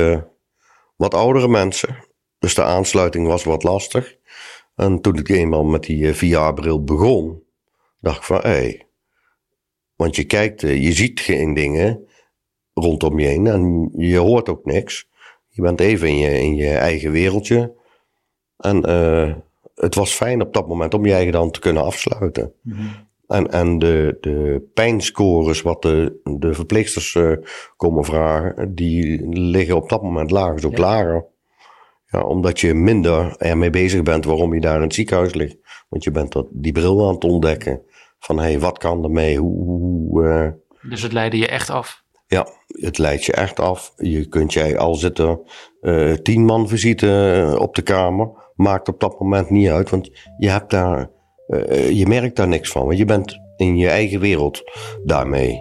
wat 0.97 1.15
oudere 1.15 1.49
mensen. 1.49 1.97
Dus 2.39 2.55
de 2.55 2.63
aansluiting 2.63 3.27
was 3.27 3.45
wat 3.45 3.63
lastig. 3.63 4.17
En 4.75 5.01
toen 5.01 5.17
ik 5.17 5.29
eenmaal 5.29 5.65
met 5.65 5.83
die 5.83 6.15
VR-bril 6.15 6.85
begon, 6.85 7.43
dacht 8.01 8.17
ik 8.17 8.23
van, 8.23 8.41
hé, 8.41 8.79
want 9.97 10.17
je 10.17 10.25
kijkt, 10.25 10.63
eh, 10.63 10.83
je 10.83 10.93
ziet 10.93 11.21
geen 11.21 11.55
dingen 11.55 12.09
rondom 12.75 13.19
je 13.19 13.27
heen 13.27 13.47
en 13.47 13.91
je 13.97 14.19
hoort 14.19 14.49
ook 14.49 14.65
niks. 14.65 15.09
Je 15.49 15.63
bent 15.63 15.81
even 15.81 16.09
in 16.09 16.17
je, 16.17 16.41
in 16.41 16.55
je 16.55 16.75
eigen 16.75 17.11
wereldje. 17.11 17.75
En 18.57 18.91
uh, 18.91 19.35
het 19.75 19.95
was 19.95 20.13
fijn 20.13 20.43
op 20.43 20.53
dat 20.53 20.69
moment 20.69 20.95
om 20.95 21.07
je 21.07 21.13
eigen 21.13 21.33
dan 21.33 21.51
te 21.51 21.61
kunnen 21.61 21.83
afsluiten. 21.83 22.53
Mhm. 22.63 22.87
En, 23.29 23.51
en 23.51 23.79
de, 23.79 24.17
de 24.21 24.69
pijnscores, 24.75 25.63
wat 25.63 25.83
de, 25.83 26.21
de 26.39 26.55
verpleegsters 26.55 27.15
uh, 27.15 27.37
komen 27.77 28.05
vragen, 28.05 28.75
die 28.75 29.29
liggen 29.29 29.77
op 29.77 29.89
dat 29.89 30.03
moment 30.03 30.31
lager, 30.31 30.55
dus 30.55 30.65
ook 30.65 30.79
lager. 30.79 31.27
Ja, 32.07 32.23
omdat 32.23 32.61
je 32.61 32.75
minder 32.75 33.37
ermee 33.37 33.71
bezig 33.71 34.03
bent 34.03 34.25
waarom 34.25 34.55
je 34.55 34.61
daar 34.61 34.77
in 34.77 34.83
het 34.83 34.95
ziekenhuis 34.95 35.35
ligt. 35.35 35.57
Want 35.89 36.05
je 36.05 36.11
bent 36.11 36.33
dat, 36.33 36.47
die 36.51 36.73
bril 36.73 37.07
aan 37.07 37.15
het 37.15 37.25
ontdekken. 37.25 37.83
Van 38.19 38.39
hé, 38.39 38.45
hey, 38.45 38.59
wat 38.59 38.79
kan 38.79 39.05
ermee? 39.05 39.39
Hoe, 39.39 39.65
hoe 39.65 40.25
uh... 40.25 40.91
Dus 40.91 41.03
het 41.03 41.13
leidde 41.13 41.39
je 41.39 41.49
echt 41.49 41.71
af? 41.71 42.05
Ja, 42.27 42.47
het 42.67 42.99
leidt 42.99 43.25
je 43.25 43.33
echt 43.33 43.61
af. 43.61 43.93
Je 43.97 44.29
kunt 44.29 44.53
jij 44.53 44.79
al 44.79 44.95
zitten 44.95 45.41
uh, 45.81 46.13
tien 46.13 46.45
man 46.45 46.69
visite 46.69 47.33
eh, 47.33 47.61
op 47.61 47.75
de 47.75 47.83
kamer. 47.83 48.31
Maakt 48.55 48.89
op 48.89 49.01
dat 49.01 49.21
moment 49.21 49.51
niet 49.51 49.69
uit, 49.69 49.91
want 49.91 50.11
je, 50.39 50.51
hebt 50.51 50.71
daar, 50.71 51.11
uh, 51.49 51.91
je 51.91 52.07
merkt 52.07 52.37
daar 52.37 52.49
niks 52.49 52.71
van. 52.71 52.85
Want 52.87 52.99
je 52.99 53.05
bent 53.05 53.39
in 53.57 53.77
je 53.77 53.89
eigen 53.89 54.21
wereld 54.21 54.63
daarmee. 55.05 55.61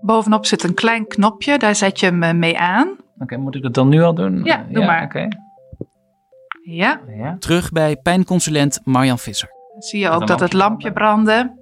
Bovenop 0.00 0.46
zit 0.46 0.62
een 0.62 0.74
klein 0.74 1.06
knopje, 1.06 1.58
daar 1.58 1.74
zet 1.74 2.00
je 2.00 2.06
hem 2.06 2.22
eh, 2.22 2.32
mee 2.34 2.58
aan. 2.58 2.96
Oké, 3.18 3.36
moet 3.36 3.54
ik 3.54 3.62
dat 3.62 3.74
dan 3.74 3.88
nu 3.88 4.02
al 4.02 4.14
doen? 4.14 4.44
Ja, 4.44 4.66
doe 4.70 4.84
maar. 4.84 5.02
Oké. 5.04 5.28
Ja, 6.62 7.00
Ja. 7.16 7.36
Terug 7.38 7.72
bij 7.72 7.96
pijnconsulent 7.96 8.80
Marjan 8.84 9.18
Visser. 9.18 9.48
dan 9.72 9.82
zie 9.82 10.00
je 10.00 10.08
ook 10.08 10.26
dat 10.26 10.40
het 10.40 10.52
lampje 10.52 10.92
brandde. 10.92 11.58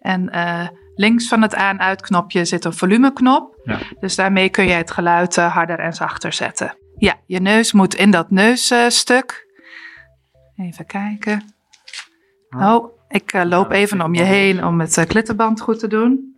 En 0.00 0.28
eh, 0.30 0.68
links 0.94 1.28
van 1.28 1.42
het 1.42 1.54
aan-uitknopje 1.54 2.44
zit 2.44 2.64
een 2.64 2.72
volumeknop. 2.72 3.60
Ja. 3.64 3.78
Dus 4.00 4.16
daarmee 4.16 4.48
kun 4.48 4.64
je 4.64 4.72
het 4.72 4.90
geluid 4.90 5.36
eh, 5.36 5.54
harder 5.54 5.78
en 5.78 5.92
zachter 5.92 6.32
zetten. 6.32 6.76
Ja, 6.96 7.14
je 7.26 7.40
neus 7.40 7.72
moet 7.72 7.94
in 7.94 8.10
dat 8.10 8.30
neusstuk. 8.30 9.46
even 10.56 10.86
kijken. 10.86 11.54
Oh, 12.56 12.98
ik 13.08 13.32
eh, 13.32 13.44
loop 13.44 13.70
even 13.70 14.00
om 14.00 14.14
je 14.14 14.22
heen 14.22 14.64
om 14.64 14.80
het 14.80 14.96
eh, 14.96 15.06
klittenband 15.06 15.60
goed 15.60 15.78
te 15.78 15.86
doen. 15.86 16.36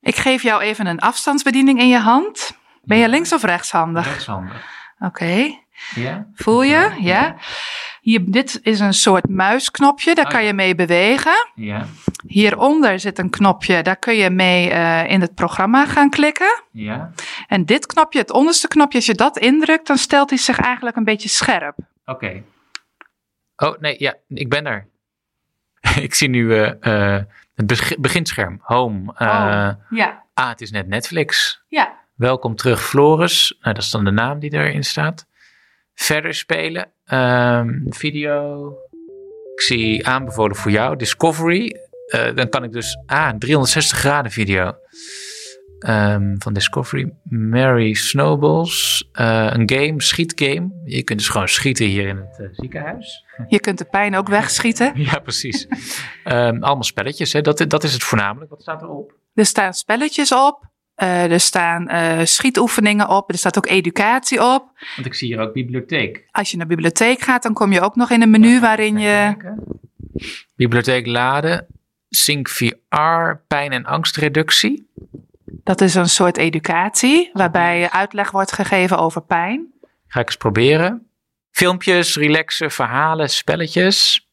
Ik 0.00 0.16
geef 0.16 0.42
jou 0.42 0.62
even 0.62 0.86
een 0.86 1.00
afstandsbediening 1.00 1.80
in 1.80 1.88
je 1.88 1.98
hand. 1.98 2.58
Ben 2.82 2.98
je 2.98 3.08
links 3.08 3.32
of 3.32 3.42
rechtshandig? 3.42 4.04
Rechtshandig. 4.04 4.66
Oké. 4.98 5.60
Ja? 5.94 6.26
Voel 6.34 6.62
je? 6.62 6.90
Ja. 7.00 7.36
Hier, 8.00 8.20
dit 8.24 8.60
is 8.62 8.80
een 8.80 8.94
soort 8.94 9.28
muisknopje, 9.28 10.14
daar 10.14 10.24
Oh, 10.24 10.30
kan 10.30 10.44
je 10.44 10.52
mee 10.52 10.74
bewegen. 10.74 11.46
Ja. 11.54 11.86
Hieronder 12.26 13.00
zit 13.00 13.18
een 13.18 13.30
knopje, 13.30 13.82
daar 13.82 13.96
kun 13.96 14.14
je 14.14 14.30
mee 14.30 14.70
eh, 14.70 15.10
in 15.10 15.20
het 15.20 15.34
programma 15.34 15.86
gaan 15.86 16.10
klikken. 16.10 16.62
Ja. 16.70 17.10
En 17.48 17.64
dit 17.64 17.86
knopje, 17.86 18.18
het 18.18 18.30
onderste 18.30 18.68
knopje, 18.68 18.98
als 18.98 19.06
je 19.06 19.14
dat 19.14 19.38
indrukt, 19.38 19.86
dan 19.86 19.98
stelt 19.98 20.28
hij 20.30 20.38
zich 20.38 20.58
eigenlijk 20.60 20.96
een 20.96 21.04
beetje 21.04 21.28
scherp. 21.28 21.76
Oké. 22.04 22.42
Oh, 23.56 23.78
nee, 23.78 23.94
ja, 23.98 24.14
ik 24.28 24.48
ben 24.48 24.66
er. 24.66 24.86
ik 26.06 26.14
zie 26.14 26.28
nu 26.28 26.54
eh, 26.56 27.14
eh, 27.16 27.22
het 27.54 27.66
beg- 27.66 27.96
beginscherm. 27.98 28.58
Home. 28.62 29.12
eh, 29.16 29.26
Oh. 29.28 29.70
Ja, 29.98 30.20
Ah, 30.34 30.48
het 30.48 30.60
is 30.60 30.70
net 30.70 30.86
Netflix. 30.88 31.62
ja. 31.68 32.00
Welkom 32.14 32.56
terug, 32.56 32.82
Floris. 32.84 33.56
Nou, 33.60 33.74
dat 33.74 33.82
is 33.84 33.90
dan 33.90 34.04
de 34.04 34.10
naam 34.10 34.38
die 34.38 34.52
erin 34.52 34.82
staat. 34.84 35.26
Verder 35.94 36.34
spelen. 36.34 36.92
Ehm, 37.04 37.70
video. 37.88 38.68
Ik 39.54 39.60
zie 39.60 40.06
aanbevolen 40.08 40.56
voor 40.56 40.70
jou. 40.70 40.96
Discovery. 40.96 41.76
Dan 42.34 42.48
kan 42.48 42.64
ik 42.64 42.72
dus... 42.72 42.98
Ah, 43.06 43.28
een 43.32 43.38
360 43.38 43.98
graden 43.98 44.30
video. 44.32 44.72
Ehm, 45.82 46.34
van 46.38 46.52
Discovery. 46.52 47.12
Mary 47.28 47.92
Snowballs. 47.94 49.08
Eh, 49.12 49.48
een 49.52 49.70
game, 49.70 50.02
schietgame. 50.02 50.70
Je 50.84 51.02
kunt 51.02 51.18
dus 51.18 51.28
gewoon 51.28 51.48
schieten 51.48 51.86
hier 51.86 52.06
in 52.08 52.16
het 52.16 52.38
eh, 52.40 52.46
ziekenhuis. 52.52 53.24
Je 53.48 53.60
kunt 53.60 53.78
de 53.78 53.84
pijn 53.84 54.16
ook 54.16 54.28
wegschieten. 54.28 54.92
Ja, 55.10 55.18
precies. 55.18 55.66
Ehm, 56.24 56.36
allemaal 56.62 56.82
spelletjes. 56.82 57.32
Hè. 57.32 57.40
Dat, 57.40 57.64
dat 57.68 57.84
is 57.84 57.92
het 57.92 58.02
voornamelijk. 58.02 58.50
Wat 58.50 58.62
staat 58.62 58.82
erop? 58.82 59.14
Er 59.34 59.46
staan 59.46 59.74
spelletjes 59.74 60.32
op. 60.32 60.70
eh, 60.94 61.30
er 61.32 61.40
staan 61.40 61.88
schietoefeningen 62.26 63.08
op. 63.08 63.30
Er 63.30 63.38
staat 63.38 63.56
ook 63.56 63.66
educatie 63.66 64.42
op. 64.42 64.64
Want 64.96 65.06
ik 65.06 65.14
zie 65.14 65.28
hier 65.28 65.40
ook 65.40 65.52
bibliotheek. 65.52 66.24
Als 66.30 66.50
je 66.50 66.56
naar 66.56 66.66
bibliotheek 66.66 67.20
gaat, 67.20 67.42
dan 67.42 67.52
kom 67.52 67.72
je 67.72 67.80
ook 67.80 67.96
nog 67.96 68.10
in 68.10 68.22
een 68.22 68.30
menu 68.30 68.60
waarin 68.60 68.98
je... 68.98 69.34
Bibliotheek 70.56 71.06
laden. 71.06 71.66
Sync 72.10 72.48
VR, 72.48 73.34
pijn- 73.48 73.72
en 73.72 73.84
angstreductie. 73.84 74.90
Dat 75.64 75.80
is 75.80 75.94
een 75.94 76.08
soort 76.08 76.36
educatie, 76.36 77.30
waarbij 77.32 77.90
uitleg 77.90 78.30
wordt 78.30 78.52
gegeven 78.52 78.98
over 78.98 79.22
pijn. 79.22 79.72
Ga 80.06 80.20
ik 80.20 80.26
eens 80.26 80.36
proberen. 80.36 81.06
Filmpjes, 81.50 82.16
relaxen, 82.16 82.70
verhalen, 82.70 83.30
spelletjes. 83.30 84.28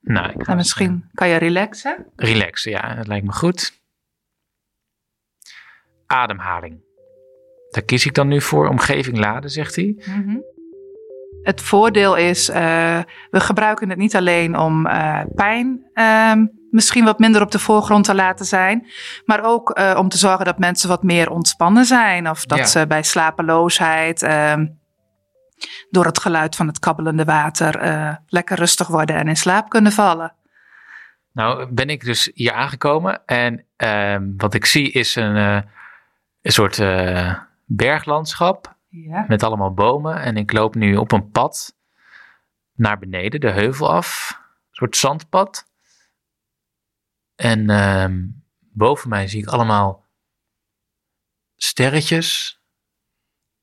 Nou, 0.00 0.30
ik 0.30 0.42
ga 0.42 0.50
En 0.50 0.56
misschien 0.56 1.10
kan 1.14 1.28
je 1.28 1.36
relaxen. 1.36 2.06
relaxen, 2.16 2.70
ja, 2.70 2.94
dat 2.94 3.06
lijkt 3.06 3.26
me 3.26 3.32
goed. 3.32 3.80
Ademhaling. 6.06 6.82
Daar 7.70 7.82
kies 7.82 8.06
ik 8.06 8.14
dan 8.14 8.28
nu 8.28 8.40
voor. 8.40 8.68
Omgeving 8.68 9.18
laden, 9.18 9.50
zegt 9.50 9.76
hij. 9.76 9.96
Het 11.42 11.60
voordeel 11.60 12.16
is, 12.16 12.48
eh, 12.48 13.00
we 13.30 13.40
gebruiken 13.40 13.88
het 13.88 13.98
niet 13.98 14.16
alleen 14.16 14.58
om 14.58 14.86
eh, 14.86 15.20
pijn 15.34 15.90
ehm, 15.92 16.46
misschien 16.74 17.04
wat 17.04 17.18
minder 17.18 17.42
op 17.42 17.50
de 17.50 17.58
voorgrond 17.58 18.04
te 18.04 18.14
laten 18.14 18.46
zijn, 18.46 18.86
maar 19.24 19.44
ook 19.44 19.70
eh, 19.70 19.94
om 19.98 20.08
te 20.08 20.18
zorgen 20.18 20.44
dat 20.44 20.58
mensen 20.58 20.88
wat 20.88 21.02
meer 21.02 21.30
ontspannen 21.30 21.84
zijn. 21.84 22.30
Of 22.30 22.44
dat 22.44 22.58
Ja. 22.58 22.64
ze 22.64 22.86
bij 22.86 23.02
slapeloosheid 23.02 24.22
ehm, 24.22 24.66
door 25.90 26.04
het 26.04 26.18
geluid 26.18 26.56
van 26.56 26.66
het 26.66 26.78
kabbelende 26.78 27.24
water 27.24 27.76
eh, 27.78 28.14
lekker 28.26 28.56
rustig 28.58 28.86
worden 28.88 29.16
en 29.16 29.28
in 29.28 29.36
slaap 29.36 29.68
kunnen 29.68 29.92
vallen. 29.92 30.34
Nou, 31.32 31.66
ben 31.72 31.88
ik 31.88 32.04
dus 32.04 32.30
hier 32.34 32.52
aangekomen 32.52 33.24
en 33.26 33.64
ehm, 33.76 34.30
wat 34.36 34.54
ik 34.54 34.64
zie 34.66 34.90
is 34.92 35.16
een, 35.16 35.36
eh, 35.36 35.60
een 36.42 36.52
soort 36.52 36.82
berglandschap 37.66 38.76
Ja. 38.88 39.24
met 39.28 39.42
allemaal 39.42 39.74
bomen. 39.74 40.20
En 40.20 40.36
ik 40.36 40.52
loop 40.52 40.74
nu 40.74 40.96
op 40.96 41.12
een 41.12 41.30
pad 41.30 41.76
naar 42.74 42.98
beneden, 42.98 43.40
de 43.40 43.50
heuvel 43.50 43.90
af. 43.92 44.38
Een 44.38 44.74
soort 44.74 44.96
zandpad. 44.96 45.72
En 47.36 47.70
ehm, 47.70 48.22
boven 48.72 49.08
mij 49.08 49.28
zie 49.28 49.40
ik 49.40 49.48
allemaal 49.48 50.04
sterretjes. 51.56 52.58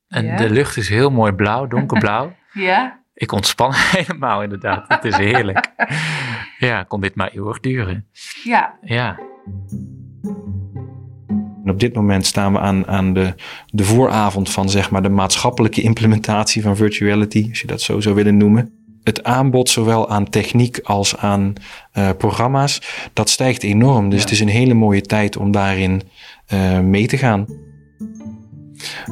En 0.07 0.25
Ja. 0.25 0.35
de 0.35 0.49
lucht 0.49 0.77
is 0.77 0.89
heel 0.89 1.09
mooi 1.11 1.31
blauw, 1.31 1.67
donkerblauw. 1.67 2.35
Ja. 2.53 3.03
ik 3.13 3.31
ontspan 3.31 3.71
helemaal 3.97 4.43
inderdaad. 4.43 4.85
Het 4.87 5.05
is 5.05 5.17
heerlijk. 5.17 5.67
Ja, 6.57 6.83
kon 6.83 7.01
dit 7.01 7.15
maar 7.15 7.31
eeuwig 7.31 7.59
duren. 7.59 8.07
Ja. 8.43 8.77
Ja. 8.81 9.19
En 11.63 11.69
op 11.69 11.79
dit 11.79 11.93
moment 11.95 12.25
staan 12.25 12.53
we 12.53 12.59
aan, 12.59 12.87
aan 12.87 13.13
de, 13.13 13.35
de 13.65 13.83
vooravond 13.83 14.51
van 14.51 14.69
zeg 14.69 14.91
maar, 14.91 15.01
de 15.01 15.09
maatschappelijke 15.09 15.81
implementatie 15.81 16.61
van 16.61 16.75
virtuality, 16.75 17.45
als 17.49 17.61
je 17.61 17.67
dat 17.67 17.81
zo 17.81 17.99
zou 17.99 18.15
willen 18.15 18.37
noemen. 18.37 18.80
Het 19.03 19.23
aanbod, 19.23 19.69
zowel 19.69 20.09
aan 20.09 20.29
techniek 20.29 20.79
als 20.83 21.17
aan 21.17 21.53
eh, 21.91 22.09
programma's, 22.17 22.81
dat 23.13 23.29
stijgt 23.29 23.63
enorm. 23.63 24.09
Dus 24.09 24.17
Ja. 24.19 24.23
het 24.23 24.33
is 24.33 24.39
een 24.39 24.47
hele 24.47 24.73
mooie 24.73 25.01
tijd 25.01 25.37
om 25.37 25.51
daarin 25.51 26.01
eh, 26.45 26.79
mee 26.79 27.07
te 27.07 27.17
gaan. 27.17 27.45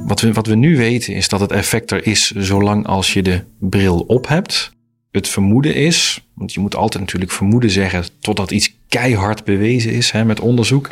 Wat 0.05 0.21
we, 0.21 0.33
wat 0.33 0.47
we 0.47 0.55
nu 0.55 0.77
weten 0.77 1.13
is 1.13 1.27
dat 1.29 1.39
het 1.39 1.51
effect 1.51 1.91
er 1.91 2.07
is 2.07 2.31
zolang 2.31 2.85
als 2.87 3.13
je 3.13 3.21
de 3.21 3.41
bril 3.59 3.99
op 3.99 4.27
hebt. 4.27 4.71
Het 5.11 5.27
vermoeden 5.27 5.75
is, 5.75 6.27
want 6.33 6.53
je 6.53 6.59
moet 6.59 6.75
altijd 6.75 7.03
natuurlijk 7.03 7.31
vermoeden 7.31 7.69
zeggen 7.69 8.03
totdat 8.19 8.51
iets 8.51 8.73
keihard 8.87 9.43
bewezen 9.43 9.91
is 9.91 10.11
hè, 10.11 10.25
met 10.25 10.39
onderzoek, 10.39 10.89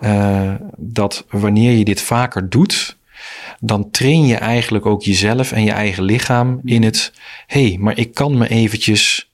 eh, 0.00 0.54
dat 0.76 1.24
wanneer 1.30 1.72
je 1.72 1.84
dit 1.84 2.00
vaker 2.00 2.48
doet, 2.48 2.96
dan 3.64 3.90
train 3.90 4.26
je 4.26 4.36
eigenlijk 4.36 4.86
ook 4.86 5.02
jezelf 5.02 5.52
en 5.52 5.64
je 5.64 5.70
eigen 5.70 6.02
lichaam 6.02 6.60
in 6.64 6.82
het, 6.82 7.12
hé, 7.46 7.68
hey, 7.68 7.78
maar 7.78 7.98
ik 7.98 8.14
kan 8.14 8.38
me 8.38 8.48
eventjes 8.48 9.30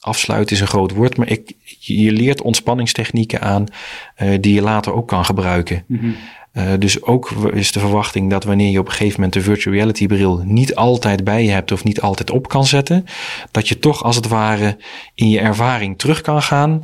afsluiten 0.00 0.56
is 0.56 0.60
een 0.60 0.68
groot 0.68 0.92
woord, 0.92 1.16
maar 1.16 1.28
ik, 1.30 1.52
je 1.78 2.12
leert 2.12 2.42
ontspanningstechnieken 2.42 3.40
aan 3.40 3.66
eh, 4.14 4.38
die 4.40 4.54
je 4.54 4.62
later 4.62 4.92
ook 4.92 5.08
kan 5.08 5.24
gebruiken. 5.24 5.84
Uh, 6.52 6.72
dus 6.78 7.02
ook 7.02 7.30
is 7.30 7.72
de 7.72 7.80
verwachting 7.80 8.30
dat 8.30 8.44
wanneer 8.44 8.70
je 8.70 8.78
op 8.78 8.86
een 8.86 8.92
gegeven 8.92 9.14
moment 9.14 9.32
de 9.32 9.40
virtual 9.40 9.74
reality 9.74 10.06
bril 10.06 10.42
niet 10.44 10.74
altijd 10.74 11.24
bij 11.24 11.44
je 11.44 11.50
hebt 11.50 11.72
of 11.72 11.84
niet 11.84 12.00
altijd 12.00 12.30
op 12.30 12.48
kan 12.48 12.66
zetten, 12.66 13.04
dat 13.50 13.68
je 13.68 13.78
toch 13.78 14.02
als 14.02 14.16
het 14.16 14.28
ware 14.28 14.76
in 15.14 15.28
je 15.28 15.40
ervaring 15.40 15.98
terug 15.98 16.20
kan 16.20 16.42
gaan, 16.42 16.82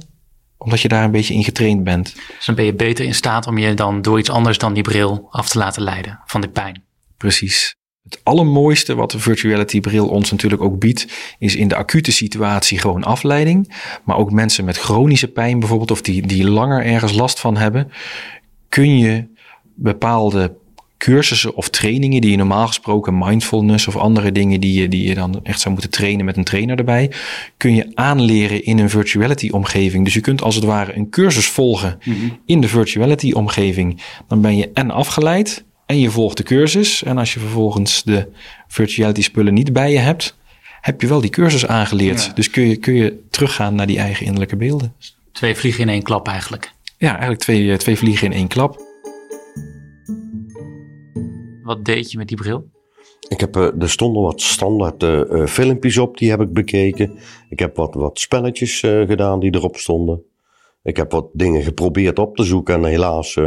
omdat 0.65 0.81
je 0.81 0.89
daar 0.89 1.05
een 1.05 1.11
beetje 1.11 1.35
in 1.35 1.45
getraind 1.45 1.85
bent. 1.85 2.15
Dus 2.37 2.47
dan 2.47 2.55
ben 2.55 2.65
je 2.65 2.75
beter 2.75 3.05
in 3.05 3.15
staat 3.15 3.47
om 3.47 3.59
je 3.59 3.75
dan 3.75 4.03
door 4.03 4.19
iets 4.19 4.31
anders 4.31 4.59
dan 4.59 4.75
die 4.75 4.83
bril 4.83 5.27
af 5.31 5.49
te 5.49 5.59
laten 5.59 5.83
leiden 5.83 6.21
van 6.27 6.41
de 6.41 6.49
pijn. 6.49 6.83
Precies. 7.17 7.75
Het 8.03 8.21
allermooiste 8.23 8.95
wat 8.95 9.11
de 9.11 9.19
virtuality 9.19 9.81
bril 9.81 10.09
ons 10.09 10.31
natuurlijk 10.31 10.63
ook 10.63 10.79
biedt, 10.79 11.07
is 11.39 11.57
in 11.57 11.69
de 11.69 11.77
acute 11.77 12.13
situatie 12.13 12.79
gewoon 12.79 13.05
afleiding. 13.05 13.75
Maar 14.05 14.17
ook 14.17 14.31
mensen 14.31 14.65
met 14.65 14.79
chronische 14.79 15.29
pijn 15.29 15.59
bijvoorbeeld, 15.59 15.91
of 15.91 16.01
die, 16.01 16.27
die 16.27 16.49
langer 16.49 16.85
ergens 16.85 17.13
last 17.13 17.41
van 17.41 17.57
hebben, 17.57 17.93
kun 18.69 18.99
je 18.99 19.27
bepaalde 19.75 20.57
cursussen 20.99 21.55
of 21.55 21.69
trainingen 21.69 22.21
die 22.21 22.31
je 22.31 22.37
normaal 22.37 22.67
gesproken 22.67 23.19
mindfulness 23.19 23.87
of 23.87 23.97
andere 23.97 24.33
dingen 24.33 24.61
die 24.61 24.81
je, 24.81 24.89
die 24.89 25.09
je 25.09 25.15
dan 25.15 25.41
echt 25.43 25.61
zou 25.61 25.73
moeten 25.75 25.93
trainen 25.93 26.25
met 26.25 26.37
een 26.37 26.45
trainer 26.45 26.79
erbij, 26.79 27.11
kun 27.57 27.75
je 27.75 27.91
aanleren 27.95 28.65
in 28.65 28.79
een 28.79 28.91
virtuality 28.91 29.49
omgeving. 29.51 30.05
Dus 30.05 30.15
je 30.15 30.21
kunt 30.21 30.43
als 30.43 30.55
het 30.55 30.65
ware 30.65 30.97
een 30.97 31.11
cursus 31.11 31.47
volgen 31.47 31.99
mm-hmm. 32.05 32.39
in 32.47 32.61
de 32.61 32.69
virtuality 32.69 33.33
omgeving. 33.33 34.01
Dan 34.29 34.41
ben 34.41 34.57
je 34.57 34.71
en 34.75 34.91
afgeleid 34.91 35.65
en 35.87 36.01
je 36.01 36.11
volgt 36.11 36.37
de 36.37 36.43
cursus. 36.43 37.03
En 37.03 37.19
als 37.19 37.35
je 37.35 37.41
vervolgens 37.41 38.03
de 38.03 38.29
virtuality 38.69 39.23
spullen 39.23 39.55
niet 39.55 39.73
bij 39.73 39.93
je 39.93 39.99
hebt, 39.99 40.37
heb 40.81 41.01
je 41.01 41.07
wel 41.07 41.21
die 41.21 41.31
cursus 41.31 41.67
aangeleerd. 41.67 42.25
Ja. 42.25 42.33
Dus 42.33 42.51
kun 42.51 42.69
je, 42.69 42.77
kun 42.77 42.95
je 42.95 43.21
teruggaan 43.31 43.75
naar 43.75 43.87
die 43.87 43.99
eigen 43.99 44.25
innerlijke 44.25 44.57
beelden. 44.57 44.95
Twee 45.33 45.55
vliegen 45.55 45.83
in 45.83 45.89
één 45.89 46.03
klap 46.03 46.29
eigenlijk. 46.29 46.73
Ja, 46.99 47.11
eigenlijk 47.11 47.41
twee, 47.41 47.77
twee 47.77 47.99
vliegen 47.99 48.27
in 48.27 48.33
één 48.33 48.49
klap. 48.49 48.84
Wat 51.65 51.85
deed 51.85 52.11
je 52.11 52.19
met 52.19 52.29
die 52.29 52.37
bril? 52.37 52.71
Ik 53.29 53.41
heb, 53.41 53.57
uh, 53.57 53.83
er 53.83 53.91
stonden 53.91 54.23
wat 54.23 54.41
standaard 54.41 55.03
uh, 55.03 55.47
filmpjes 55.47 55.99
op, 55.99 56.19
die 56.19 56.31
heb 56.31 56.41
ik 56.41 56.53
bekeken. 56.53 57.19
Ik 57.49 57.59
heb 57.59 57.77
wat, 57.77 57.95
wat 57.95 58.19
spelletjes 58.19 58.81
gedaan 58.81 59.41
die 59.41 59.55
erop 59.55 59.77
stonden. 59.77 60.25
Ik 60.83 60.97
heb 60.97 61.11
wat 61.11 61.29
dingen 61.33 61.63
geprobeerd 61.63 62.19
op 62.19 62.37
te 62.37 62.45
zoeken 62.45 62.75
en 62.75 62.85
helaas 62.85 63.39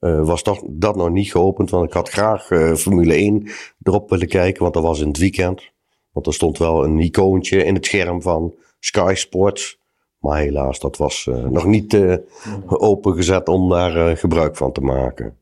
was 0.00 0.42
dat, 0.42 0.62
dat 0.66 0.96
nog 0.96 1.10
niet 1.10 1.30
geopend. 1.30 1.70
Want 1.70 1.86
ik 1.86 1.92
had 1.92 2.08
graag 2.08 2.46
Formule 2.76 3.14
1 3.14 3.48
erop 3.82 4.10
willen 4.10 4.28
kijken, 4.28 4.62
want 4.62 4.74
dat 4.74 4.82
was 4.82 5.00
in 5.00 5.08
het 5.08 5.18
weekend. 5.18 5.70
Want 6.12 6.26
er 6.26 6.34
stond 6.34 6.58
wel 6.58 6.84
een 6.84 6.98
icoontje 6.98 7.64
in 7.64 7.74
het 7.74 7.86
scherm 7.86 8.22
van 8.22 8.54
Sky 8.78 9.12
Sports. 9.16 9.78
Maar 10.18 10.38
helaas, 10.38 10.78
dat 10.78 10.96
was 10.96 11.28
nog 11.50 11.64
niet 11.64 12.20
opengezet 12.66 13.48
om 13.48 13.68
daar 13.68 14.16
gebruik 14.16 14.56
van 14.56 14.72
te 14.72 14.80
maken. 14.80 15.36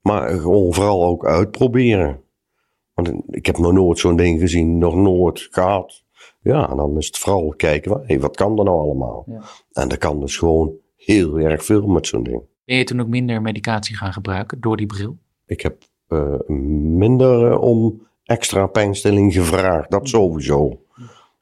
Maar 0.00 0.28
gewoon 0.28 0.74
vooral 0.74 1.04
ook 1.04 1.26
uitproberen. 1.26 2.20
Want 2.94 3.10
ik 3.26 3.46
heb 3.46 3.58
nog 3.58 3.72
nooit 3.72 3.98
zo'n 3.98 4.16
ding 4.16 4.40
gezien, 4.40 4.78
nog 4.78 4.94
nooit 4.94 5.48
gehad. 5.50 6.04
Ja, 6.40 6.70
en 6.70 6.76
dan 6.76 6.96
is 6.96 7.06
het 7.06 7.18
vooral 7.18 7.54
kijken, 7.56 8.02
hey, 8.06 8.20
wat 8.20 8.36
kan 8.36 8.58
er 8.58 8.64
nou 8.64 8.78
allemaal? 8.78 9.24
Ja. 9.26 9.40
En 9.72 9.88
er 9.88 9.98
kan 9.98 10.20
dus 10.20 10.36
gewoon 10.36 10.72
heel 10.96 11.38
erg 11.38 11.64
veel 11.64 11.86
met 11.86 12.06
zo'n 12.06 12.22
ding. 12.22 12.42
Ben 12.64 12.76
je 12.76 12.84
toen 12.84 13.00
ook 13.00 13.08
minder 13.08 13.42
medicatie 13.42 13.96
gaan 13.96 14.12
gebruiken 14.12 14.60
door 14.60 14.76
die 14.76 14.86
bril? 14.86 15.16
Ik 15.46 15.60
heb 15.60 15.82
uh, 16.08 16.38
minder 16.48 17.50
uh, 17.50 17.62
om 17.62 18.06
extra 18.24 18.66
pijnstilling 18.66 19.32
gevraagd, 19.32 19.90
dat 19.90 20.08
sowieso. 20.08 20.82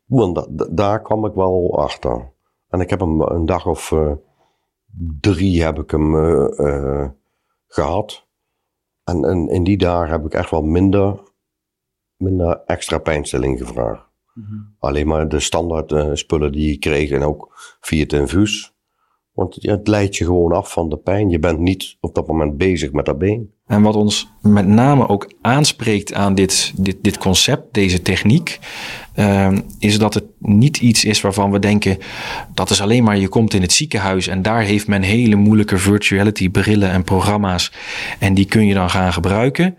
Want 0.05 0.47
daar 0.77 1.03
kwam 1.03 1.25
ik 1.25 1.35
wel 1.35 1.79
achter. 1.79 2.33
En 2.69 2.81
ik 2.81 2.91
heb 2.91 3.01
hem 3.01 3.21
een 3.21 3.47
dag 3.47 3.67
of 3.67 3.91
uh, 3.91 4.13
drie 5.21 5.63
heb 5.63 5.79
ik 5.79 5.91
hem 5.91 6.15
gehad. 7.67 8.26
En, 9.11 9.25
en, 9.25 9.49
in 9.49 9.65
die 9.65 9.77
dagen 9.77 10.11
heb 10.11 10.25
ik 10.25 10.35
echt 10.35 10.51
wel 10.51 10.63
minder, 10.63 11.21
minder 12.17 12.63
extra 12.67 12.99
pijnstilling 12.99 13.59
gevraagd. 13.59 14.05
Mm 14.35 14.75
Alleen 14.79 15.07
maar 15.07 15.29
de 15.29 15.41
standaard 15.41 15.93
uh, 15.93 16.11
spullen 16.13 16.53
die 16.53 16.69
je 16.71 16.79
kreeg 16.79 17.11
en 17.11 17.23
ook 17.23 17.53
via 17.81 18.03
het 18.03 18.13
infuus. 18.13 18.76
Want 19.37 19.57
het 19.61 19.89
leidt 19.89 20.17
je 20.17 20.25
gewoon 20.25 20.53
af 20.53 20.73
van 20.73 20.89
de 20.89 20.97
pijn. 20.97 21.31
Je 21.31 21.39
bent 21.39 21.59
niet 21.59 21.97
op 22.01 22.15
dat 22.15 22.27
moment 22.27 22.57
bezig 22.57 22.93
met 22.93 23.05
dat 23.05 23.19
been. 23.19 23.51
En 23.67 23.83
wat 23.83 23.95
ons 23.95 24.29
met 24.41 24.67
name 24.67 25.09
ook 25.09 25.33
aanspreekt 25.41 26.15
aan 26.15 26.35
dit, 26.35 26.73
dit, 26.77 26.97
dit 27.01 27.19
concept, 27.19 27.75
deze 27.75 28.03
techniek, 28.03 28.59
uh, 29.17 29.53
is 29.79 29.99
dat 29.99 30.15
het 30.15 30.25
niet 30.39 30.77
iets 30.77 31.05
is 31.05 31.21
waarvan 31.21 31.51
we 31.51 31.59
denken 31.59 31.99
dat 32.55 32.71
is 32.71 32.81
alleen 32.81 33.05
maar 33.05 33.19
je 33.19 33.29
komt 33.29 33.55
in 33.55 33.63
het 33.63 33.73
ziekenhuis 33.73 34.27
en 34.27 34.43
daar 34.43 34.63
heeft 34.63 34.87
men 34.87 35.03
hele 35.03 35.37
moeilijke 35.37 35.79
virtuality 35.79 36.51
brillen 36.51 36.91
en 36.91 37.05
programma's 37.05 37.73
en 38.19 38.35
die 38.35 38.47
kun 38.47 38.67
je 38.67 38.75
dan 38.75 38.91
gaan 38.91 39.13
gebruiken. 39.13 39.79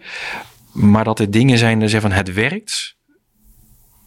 Maar 0.74 1.04
dat 1.04 1.20
er 1.20 1.32
dingen 1.32 1.58
zijn 1.58 1.80
dat 1.80 1.90
zeggen 1.90 2.10
van 2.10 2.20
het 2.20 2.34
werkt. 2.34 2.96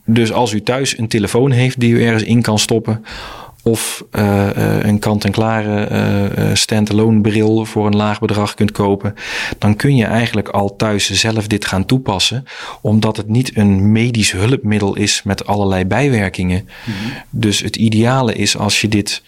Dus 0.04 0.33
als 0.33 0.52
u 0.52 0.62
thuis 0.62 0.99
een 0.99 1.09
telefoon 1.09 1.50
heeft 1.50 1.80
die 1.80 1.92
u 1.92 2.04
ergens 2.04 2.23
in 2.23 2.42
kan 2.42 2.59
stoppen 2.59 3.04
of 3.62 4.04
uh, 4.12 4.48
een 4.80 4.98
kant-en-klare 4.98 5.88
uh, 6.38 6.54
standalone 6.54 7.20
bril 7.20 7.64
voor 7.64 7.86
een 7.86 7.96
laag 7.96 8.20
bedrag 8.20 8.54
kunt 8.54 8.72
kopen, 8.72 9.14
dan 9.58 9.76
kun 9.76 9.96
je 9.96 10.04
eigenlijk 10.04 10.48
al 10.48 10.76
thuis 10.76 11.10
zelf 11.10 11.46
dit 11.46 11.64
gaan 11.64 11.84
toepassen, 11.84 12.44
omdat 12.80 13.16
het 13.16 13.28
niet 13.28 13.56
een 13.56 13.92
medisch 13.92 14.32
hulpmiddel 14.32 14.96
is 14.96 15.22
met 15.22 15.46
allerlei 15.46 15.84
bijwerkingen. 15.84 16.68
Mm 16.84 16.94
-hmm. 16.94 17.12
Dus 17.30 17.60
het 17.60 17.76
ideale 17.76 18.34
is 18.34 18.56
als 18.56 18.80
je 18.80 18.88
dit 18.88 19.22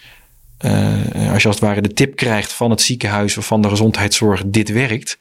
uh, 0.65 1.31
als 1.33 1.41
je 1.41 1.47
als 1.47 1.59
het 1.59 1.59
ware 1.59 1.81
de 1.81 1.93
tip 1.93 2.15
krijgt 2.15 2.53
van 2.53 2.69
het 2.69 2.81
ziekenhuis 2.81 3.37
of 3.37 3.45
van 3.45 3.61
de 3.61 3.69
gezondheidszorg, 3.69 4.43
dit 4.45 4.69
werkt. 4.69 5.17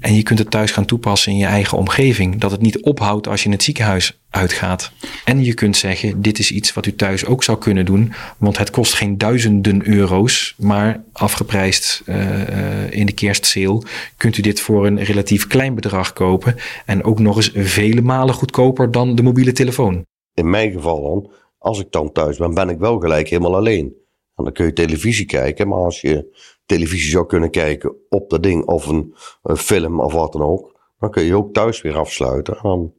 En 0.00 0.14
je 0.14 0.22
kunt 0.22 0.38
het 0.38 0.50
thuis 0.50 0.70
gaan 0.70 0.84
toepassen 0.84 1.32
in 1.32 1.38
je 1.38 1.46
eigen 1.46 1.78
omgeving. 1.78 2.40
Dat 2.40 2.50
het 2.50 2.60
niet 2.60 2.82
ophoudt 2.82 3.28
als 3.28 3.40
je 3.40 3.46
in 3.46 3.52
het 3.52 3.62
ziekenhuis 3.62 4.20
uitgaat. 4.30 4.92
En 5.24 5.44
je 5.44 5.54
kunt 5.54 5.76
zeggen, 5.76 6.22
dit 6.22 6.38
is 6.38 6.50
iets 6.50 6.72
wat 6.72 6.86
u 6.86 6.94
thuis 6.94 7.24
ook 7.24 7.44
zou 7.44 7.58
kunnen 7.58 7.84
doen. 7.84 8.12
Want 8.38 8.58
het 8.58 8.70
kost 8.70 8.94
geen 8.94 9.18
duizenden 9.18 9.88
euro's, 9.88 10.54
maar 10.58 11.02
afgeprijsd 11.12 12.02
uh, 12.06 12.90
in 12.90 13.06
de 13.06 13.12
kerstsale 13.12 13.82
kunt 14.16 14.36
u 14.36 14.42
dit 14.42 14.60
voor 14.60 14.86
een 14.86 15.04
relatief 15.04 15.46
klein 15.46 15.74
bedrag 15.74 16.12
kopen. 16.12 16.56
En 16.86 17.04
ook 17.04 17.18
nog 17.18 17.36
eens 17.36 17.50
vele 17.54 18.00
malen 18.00 18.34
goedkoper 18.34 18.90
dan 18.90 19.14
de 19.14 19.22
mobiele 19.22 19.52
telefoon. 19.52 20.04
In 20.34 20.50
mijn 20.50 20.72
geval 20.72 21.02
dan, 21.02 21.30
als 21.58 21.80
ik 21.80 21.86
dan 21.90 22.12
thuis 22.12 22.36
ben, 22.36 22.54
ben 22.54 22.68
ik 22.68 22.78
wel 22.78 22.98
gelijk 22.98 23.28
helemaal 23.28 23.56
alleen. 23.56 24.06
Dan 24.44 24.52
kun 24.52 24.66
je 24.66 24.72
televisie 24.72 25.26
kijken, 25.26 25.68
maar 25.68 25.78
als 25.78 26.00
je 26.00 26.38
televisie 26.66 27.10
zou 27.10 27.26
kunnen 27.26 27.50
kijken 27.50 27.94
op 28.08 28.30
dat 28.30 28.42
ding 28.42 28.64
of 28.66 28.86
een, 28.86 29.14
een 29.42 29.56
film 29.56 30.00
of 30.00 30.12
wat 30.12 30.32
dan 30.32 30.42
ook, 30.42 30.80
dan 30.98 31.10
kun 31.10 31.22
je 31.22 31.36
ook 31.36 31.52
thuis 31.52 31.82
weer 31.82 31.96
afsluiten. 31.96 32.54
En 32.54 32.62
dan 32.62 32.92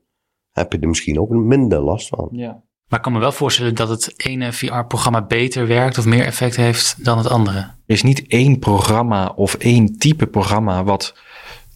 heb 0.51 0.71
je 0.71 0.79
er 0.79 0.87
misschien 0.87 1.19
ook 1.19 1.29
minder 1.29 1.81
last 1.81 2.07
van. 2.07 2.29
Ja. 2.31 2.63
Maar 2.87 2.99
ik 2.99 3.05
kan 3.05 3.13
me 3.13 3.19
wel 3.19 3.31
voorstellen 3.31 3.75
dat 3.75 3.89
het 3.89 4.13
ene 4.25 4.53
VR-programma 4.53 5.25
beter 5.25 5.67
werkt 5.67 5.97
of 5.97 6.05
meer 6.05 6.25
effect 6.25 6.55
heeft 6.55 7.05
dan 7.05 7.17
het 7.17 7.27
andere. 7.27 7.57
Er 7.57 7.73
is 7.85 8.03
niet 8.03 8.27
één 8.27 8.59
programma 8.59 9.33
of 9.35 9.53
één 9.53 9.97
type 9.97 10.27
programma 10.27 10.83
wat 10.83 11.15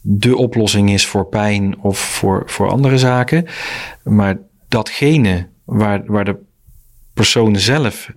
de 0.02 0.38
oplossing 0.38 0.90
is 0.90 1.06
voor 1.08 1.28
pijn 1.28 1.80
of 1.80 2.00
voor, 2.00 2.44
voor 2.46 2.70
andere 2.70 2.98
zaken. 2.98 3.46
Maar 4.04 4.40
datgene 4.68 5.50
waar, 5.66 6.04
waar 6.06 6.26
de 6.26 6.40
persoon 7.14 7.56
zelf 7.56 8.12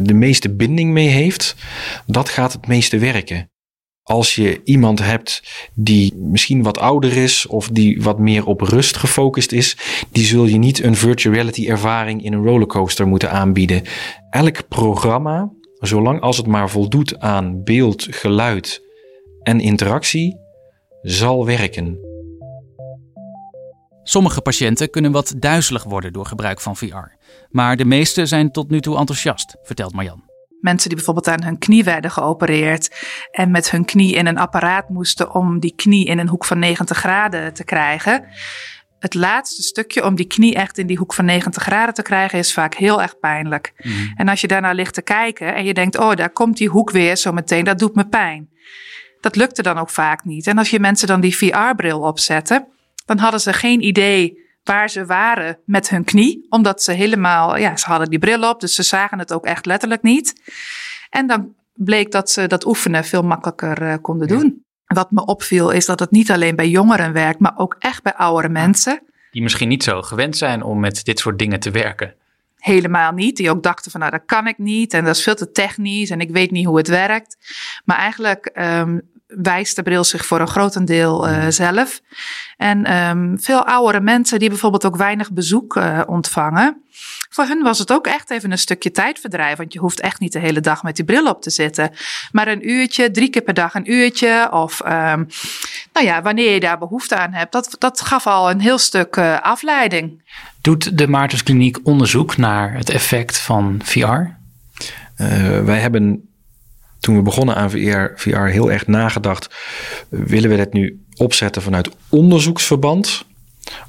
de 0.00 0.14
meeste 0.14 0.54
binding 0.54 0.90
mee 0.90 1.08
heeft, 1.08 1.56
dat 2.06 2.28
gaat 2.28 2.52
het 2.52 2.66
meeste 2.66 2.98
werken. 2.98 3.50
Als 4.02 4.34
je 4.34 4.60
iemand 4.64 4.98
hebt 4.98 5.42
die 5.74 6.14
misschien 6.14 6.62
wat 6.62 6.78
ouder 6.78 7.16
is 7.16 7.46
of 7.46 7.68
die 7.68 8.02
wat 8.02 8.18
meer 8.18 8.46
op 8.46 8.60
rust 8.60 8.96
gefocust 8.96 9.52
is, 9.52 9.76
die 10.10 10.24
zul 10.24 10.46
je 10.46 10.58
niet 10.58 10.82
een 10.82 10.96
virtual 10.96 11.34
reality 11.34 11.68
ervaring 11.68 12.24
in 12.24 12.32
een 12.32 12.44
rollercoaster 12.44 13.06
moeten 13.06 13.30
aanbieden. 13.30 13.82
Elk 14.30 14.68
programma, 14.68 15.52
zolang 15.78 16.20
als 16.20 16.36
het 16.36 16.46
maar 16.46 16.70
voldoet 16.70 17.18
aan 17.18 17.64
beeld, 17.64 18.06
geluid 18.10 18.82
en 19.42 19.60
interactie, 19.60 20.36
zal 21.02 21.46
werken. 21.46 22.11
Sommige 24.04 24.40
patiënten 24.40 24.90
kunnen 24.90 25.12
wat 25.12 25.34
duizelig 25.36 25.84
worden 25.84 26.12
door 26.12 26.26
gebruik 26.26 26.60
van 26.60 26.76
VR. 26.76 27.16
Maar 27.50 27.76
de 27.76 27.84
meeste 27.84 28.26
zijn 28.26 28.50
tot 28.50 28.70
nu 28.70 28.80
toe 28.80 28.98
enthousiast, 28.98 29.56
vertelt 29.62 29.92
Marjan. 29.92 30.30
Mensen 30.60 30.88
die 30.88 30.96
bijvoorbeeld 30.96 31.28
aan 31.28 31.42
hun 31.42 31.58
knie 31.58 31.84
werden 31.84 32.10
geopereerd 32.10 33.06
en 33.30 33.50
met 33.50 33.70
hun 33.70 33.84
knie 33.84 34.14
in 34.14 34.26
een 34.26 34.38
apparaat 34.38 34.88
moesten 34.88 35.34
om 35.34 35.60
die 35.60 35.74
knie 35.76 36.06
in 36.06 36.18
een 36.18 36.28
hoek 36.28 36.44
van 36.44 36.58
90 36.58 36.98
graden 36.98 37.54
te 37.54 37.64
krijgen. 37.64 38.24
Het 38.98 39.14
laatste 39.14 39.62
stukje 39.62 40.04
om 40.04 40.14
die 40.14 40.26
knie 40.26 40.54
echt 40.54 40.78
in 40.78 40.86
die 40.86 40.96
hoek 40.96 41.14
van 41.14 41.24
90 41.24 41.62
graden 41.62 41.94
te 41.94 42.02
krijgen 42.02 42.38
is 42.38 42.52
vaak 42.52 42.74
heel 42.74 43.02
erg 43.02 43.18
pijnlijk. 43.18 43.72
Mm. 43.76 44.12
En 44.16 44.28
als 44.28 44.40
je 44.40 44.46
daarnaar 44.46 44.74
ligt 44.74 44.94
te 44.94 45.02
kijken 45.02 45.54
en 45.54 45.64
je 45.64 45.74
denkt, 45.74 45.98
oh 45.98 46.14
daar 46.14 46.30
komt 46.30 46.56
die 46.56 46.68
hoek 46.68 46.90
weer 46.90 47.16
zo 47.16 47.32
meteen, 47.32 47.64
dat 47.64 47.78
doet 47.78 47.94
me 47.94 48.08
pijn. 48.08 48.50
Dat 49.20 49.36
lukte 49.36 49.62
dan 49.62 49.78
ook 49.78 49.90
vaak 49.90 50.24
niet. 50.24 50.46
En 50.46 50.58
als 50.58 50.70
je 50.70 50.80
mensen 50.80 51.08
dan 51.08 51.20
die 51.20 51.36
VR-bril 51.36 52.00
opzetten, 52.00 52.66
dan 53.04 53.18
hadden 53.18 53.40
ze 53.40 53.52
geen 53.52 53.82
idee 53.84 54.40
waar 54.64 54.90
ze 54.90 55.06
waren 55.06 55.58
met 55.64 55.88
hun 55.88 56.04
knie. 56.04 56.46
Omdat 56.48 56.82
ze 56.82 56.92
helemaal, 56.92 57.56
ja, 57.56 57.76
ze 57.76 57.86
hadden 57.86 58.10
die 58.10 58.18
bril 58.18 58.48
op, 58.48 58.60
dus 58.60 58.74
ze 58.74 58.82
zagen 58.82 59.18
het 59.18 59.32
ook 59.32 59.44
echt 59.44 59.66
letterlijk 59.66 60.02
niet. 60.02 60.34
En 61.10 61.26
dan 61.26 61.54
bleek 61.74 62.10
dat 62.10 62.30
ze 62.30 62.46
dat 62.46 62.66
oefenen 62.66 63.04
veel 63.04 63.22
makkelijker 63.22 63.82
uh, 63.82 63.94
konden 64.00 64.28
ja. 64.28 64.38
doen. 64.38 64.64
Wat 64.86 65.10
me 65.10 65.24
opviel 65.24 65.70
is 65.70 65.86
dat 65.86 66.00
het 66.00 66.10
niet 66.10 66.30
alleen 66.30 66.56
bij 66.56 66.68
jongeren 66.68 67.12
werkt, 67.12 67.40
maar 67.40 67.52
ook 67.56 67.76
echt 67.78 68.02
bij 68.02 68.14
oudere 68.14 68.48
mensen. 68.48 69.02
Die 69.30 69.42
misschien 69.42 69.68
niet 69.68 69.82
zo 69.82 70.02
gewend 70.02 70.36
zijn 70.36 70.62
om 70.62 70.80
met 70.80 71.04
dit 71.04 71.18
soort 71.18 71.38
dingen 71.38 71.60
te 71.60 71.70
werken. 71.70 72.14
Helemaal 72.58 73.12
niet. 73.12 73.36
Die 73.36 73.50
ook 73.50 73.62
dachten 73.62 73.90
van 73.90 74.00
nou 74.00 74.12
dat 74.12 74.22
kan 74.26 74.46
ik 74.46 74.58
niet 74.58 74.94
en 74.94 75.04
dat 75.04 75.16
is 75.16 75.22
veel 75.22 75.34
te 75.34 75.50
technisch 75.50 76.10
en 76.10 76.20
ik 76.20 76.30
weet 76.30 76.50
niet 76.50 76.66
hoe 76.66 76.76
het 76.76 76.88
werkt. 76.88 77.36
Maar 77.84 77.96
eigenlijk 77.96 78.50
um, 78.54 79.10
wijst 79.42 79.76
de 79.76 79.82
bril 79.82 80.04
zich 80.04 80.26
voor 80.26 80.40
een 80.40 80.48
grotendeel 80.48 81.28
uh, 81.28 81.46
zelf. 81.48 82.00
En 82.56 82.96
um, 82.96 83.40
veel 83.40 83.66
oudere 83.66 84.00
mensen 84.00 84.38
die 84.38 84.48
bijvoorbeeld 84.48 84.86
ook 84.86 84.96
weinig 84.96 85.30
bezoek 85.30 85.76
uh, 85.76 86.00
ontvangen. 86.06 86.82
Voor 87.30 87.44
hun 87.44 87.62
was 87.62 87.78
het 87.78 87.92
ook 87.92 88.06
echt 88.06 88.30
even 88.30 88.50
een 88.50 88.58
stukje 88.58 88.90
tijdverdrijf. 88.90 89.56
Want 89.56 89.72
je 89.72 89.78
hoeft 89.78 90.00
echt 90.00 90.20
niet 90.20 90.32
de 90.32 90.38
hele 90.38 90.60
dag 90.60 90.82
met 90.82 90.96
die 90.96 91.04
bril 91.04 91.26
op 91.26 91.42
te 91.42 91.50
zitten. 91.50 91.90
Maar 92.32 92.48
een 92.48 92.68
uurtje, 92.68 93.10
drie 93.10 93.28
keer 93.28 93.42
per 93.42 93.54
dag 93.54 93.74
een 93.74 93.92
uurtje. 93.92 94.48
Of 94.52 94.80
um, 94.80 95.26
nou 95.92 96.06
ja, 96.06 96.22
wanneer 96.22 96.52
je 96.52 96.60
daar 96.60 96.78
behoefte 96.78 97.16
aan 97.16 97.32
hebt. 97.32 97.52
Dat, 97.52 97.76
dat 97.78 98.00
gaf 98.00 98.26
al 98.26 98.50
een 98.50 98.60
heel 98.60 98.78
stuk 98.78 99.16
uh, 99.16 99.40
afleiding. 99.40 100.22
Doet 100.60 100.98
de 100.98 101.08
Maartenskliniek 101.08 101.78
onderzoek 101.82 102.36
naar 102.36 102.74
het 102.74 102.90
effect 102.90 103.38
van 103.38 103.80
VR? 103.84 104.02
Uh, 104.02 104.34
wij 105.60 105.78
hebben 105.78 106.31
toen 107.02 107.16
we 107.16 107.22
begonnen 107.22 107.54
aan 107.54 107.70
VR, 107.70 108.06
VR 108.14 108.38
heel 108.38 108.70
erg 108.70 108.86
nagedacht. 108.86 109.54
Willen 110.08 110.50
we 110.50 110.56
dat 110.56 110.72
nu 110.72 111.04
opzetten 111.16 111.62
vanuit 111.62 111.90
onderzoeksverband? 112.08 113.24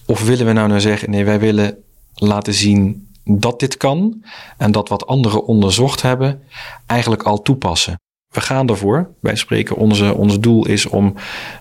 Of 0.06 0.26
willen 0.26 0.46
we 0.46 0.52
nou 0.52 0.68
nou 0.68 0.80
zeggen, 0.80 1.10
nee, 1.10 1.26
wij 1.26 1.40
willen 1.40 1.78
laten 2.14 2.54
zien 2.54 3.08
dat 3.24 3.60
dit 3.60 3.78
kan 3.78 4.24
en 4.58 4.72
dat 4.72 4.90
wat 4.90 5.08
anderen 5.08 5.46
onderzocht 5.46 6.02
hebben 6.02 6.42
eigenlijk 6.86 7.24
al 7.24 7.42
toepassen. 7.42 8.00
We 8.30 8.42
gaan 8.42 8.70
ervoor. 8.70 9.10
Wij 9.20 9.36
spreken, 9.36 9.76
onze, 9.76 10.14
ons 10.14 10.40
doel 10.40 10.68
is 10.68 10.86
om, 10.86 11.16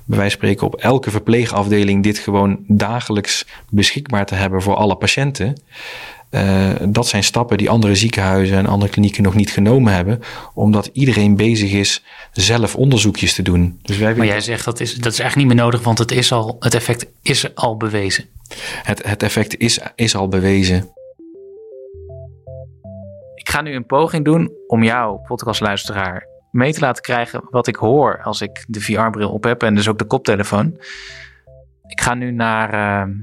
wij 0.05 0.31
spreken, 0.31 0.67
op 0.67 0.75
elke 0.75 1.11
verpleegafdeling 1.11 2.03
dit 2.03 2.19
gewoon 2.19 2.59
dagelijks 2.67 3.47
beschikbaar 3.69 4.27
te 4.27 4.35
hebben 4.35 4.63
voor 4.63 4.75
alle 4.75 4.97
patiënten. 4.97 5.63
Uh, 6.35 6.71
dat 6.89 7.07
zijn 7.07 7.25
stappen 7.25 7.59
die 7.59 7.71
andere 7.71 7.95
ziekenhuizen 7.95 8.57
en 8.57 8.67
andere 8.67 8.91
klinieken 8.91 9.23
nog 9.23 9.35
niet 9.35 9.51
genomen 9.51 9.93
hebben, 9.93 10.21
omdat 10.55 10.91
iedereen 10.93 11.37
bezig 11.37 11.73
is 11.73 12.05
zelf 12.33 12.77
onderzoekjes 12.77 13.35
te 13.35 13.43
doen. 13.43 13.79
Dus 13.83 13.99
wij 13.99 14.15
maar 14.15 14.27
jij 14.27 14.41
zegt 14.41 14.65
dat 14.65 14.81
is, 14.81 14.95
dat 14.95 15.13
is 15.13 15.19
eigenlijk 15.19 15.49
niet 15.49 15.57
meer 15.57 15.65
nodig, 15.65 15.83
want 15.83 15.99
het, 15.99 16.11
is 16.11 16.33
al, 16.33 16.57
het 16.59 16.75
effect 16.75 17.07
is 17.23 17.55
al 17.55 17.77
bewezen. 17.77 18.25
Het, 18.83 19.07
het 19.07 19.23
effect 19.23 19.59
is, 19.59 19.79
is 19.95 20.17
al 20.17 20.29
bewezen. 20.29 20.77
Ik 23.35 23.49
ga 23.49 23.61
nu 23.61 23.75
een 23.75 23.87
poging 23.87 24.25
doen 24.25 24.53
om 24.67 24.83
jou, 24.83 25.19
podcastluisteraar, 25.27 26.27
mee 26.51 26.73
te 26.73 26.81
laten 26.81 27.03
krijgen 27.03 27.43
wat 27.51 27.67
ik 27.67 27.77
hoor 27.77 28.23
als 28.23 28.41
ik 28.41 28.65
de 28.69 28.81
VR-bril 28.81 29.31
op 29.31 29.45
heb 29.45 29.63
en 29.63 29.75
dus 29.75 29.89
ook 29.89 29.99
de 29.99 30.05
koptelefoon. 30.05 30.77
Ik 31.87 32.01
ga 32.01 32.15
nu 32.15 32.31
naar 32.31 32.75
uh, 32.75 33.15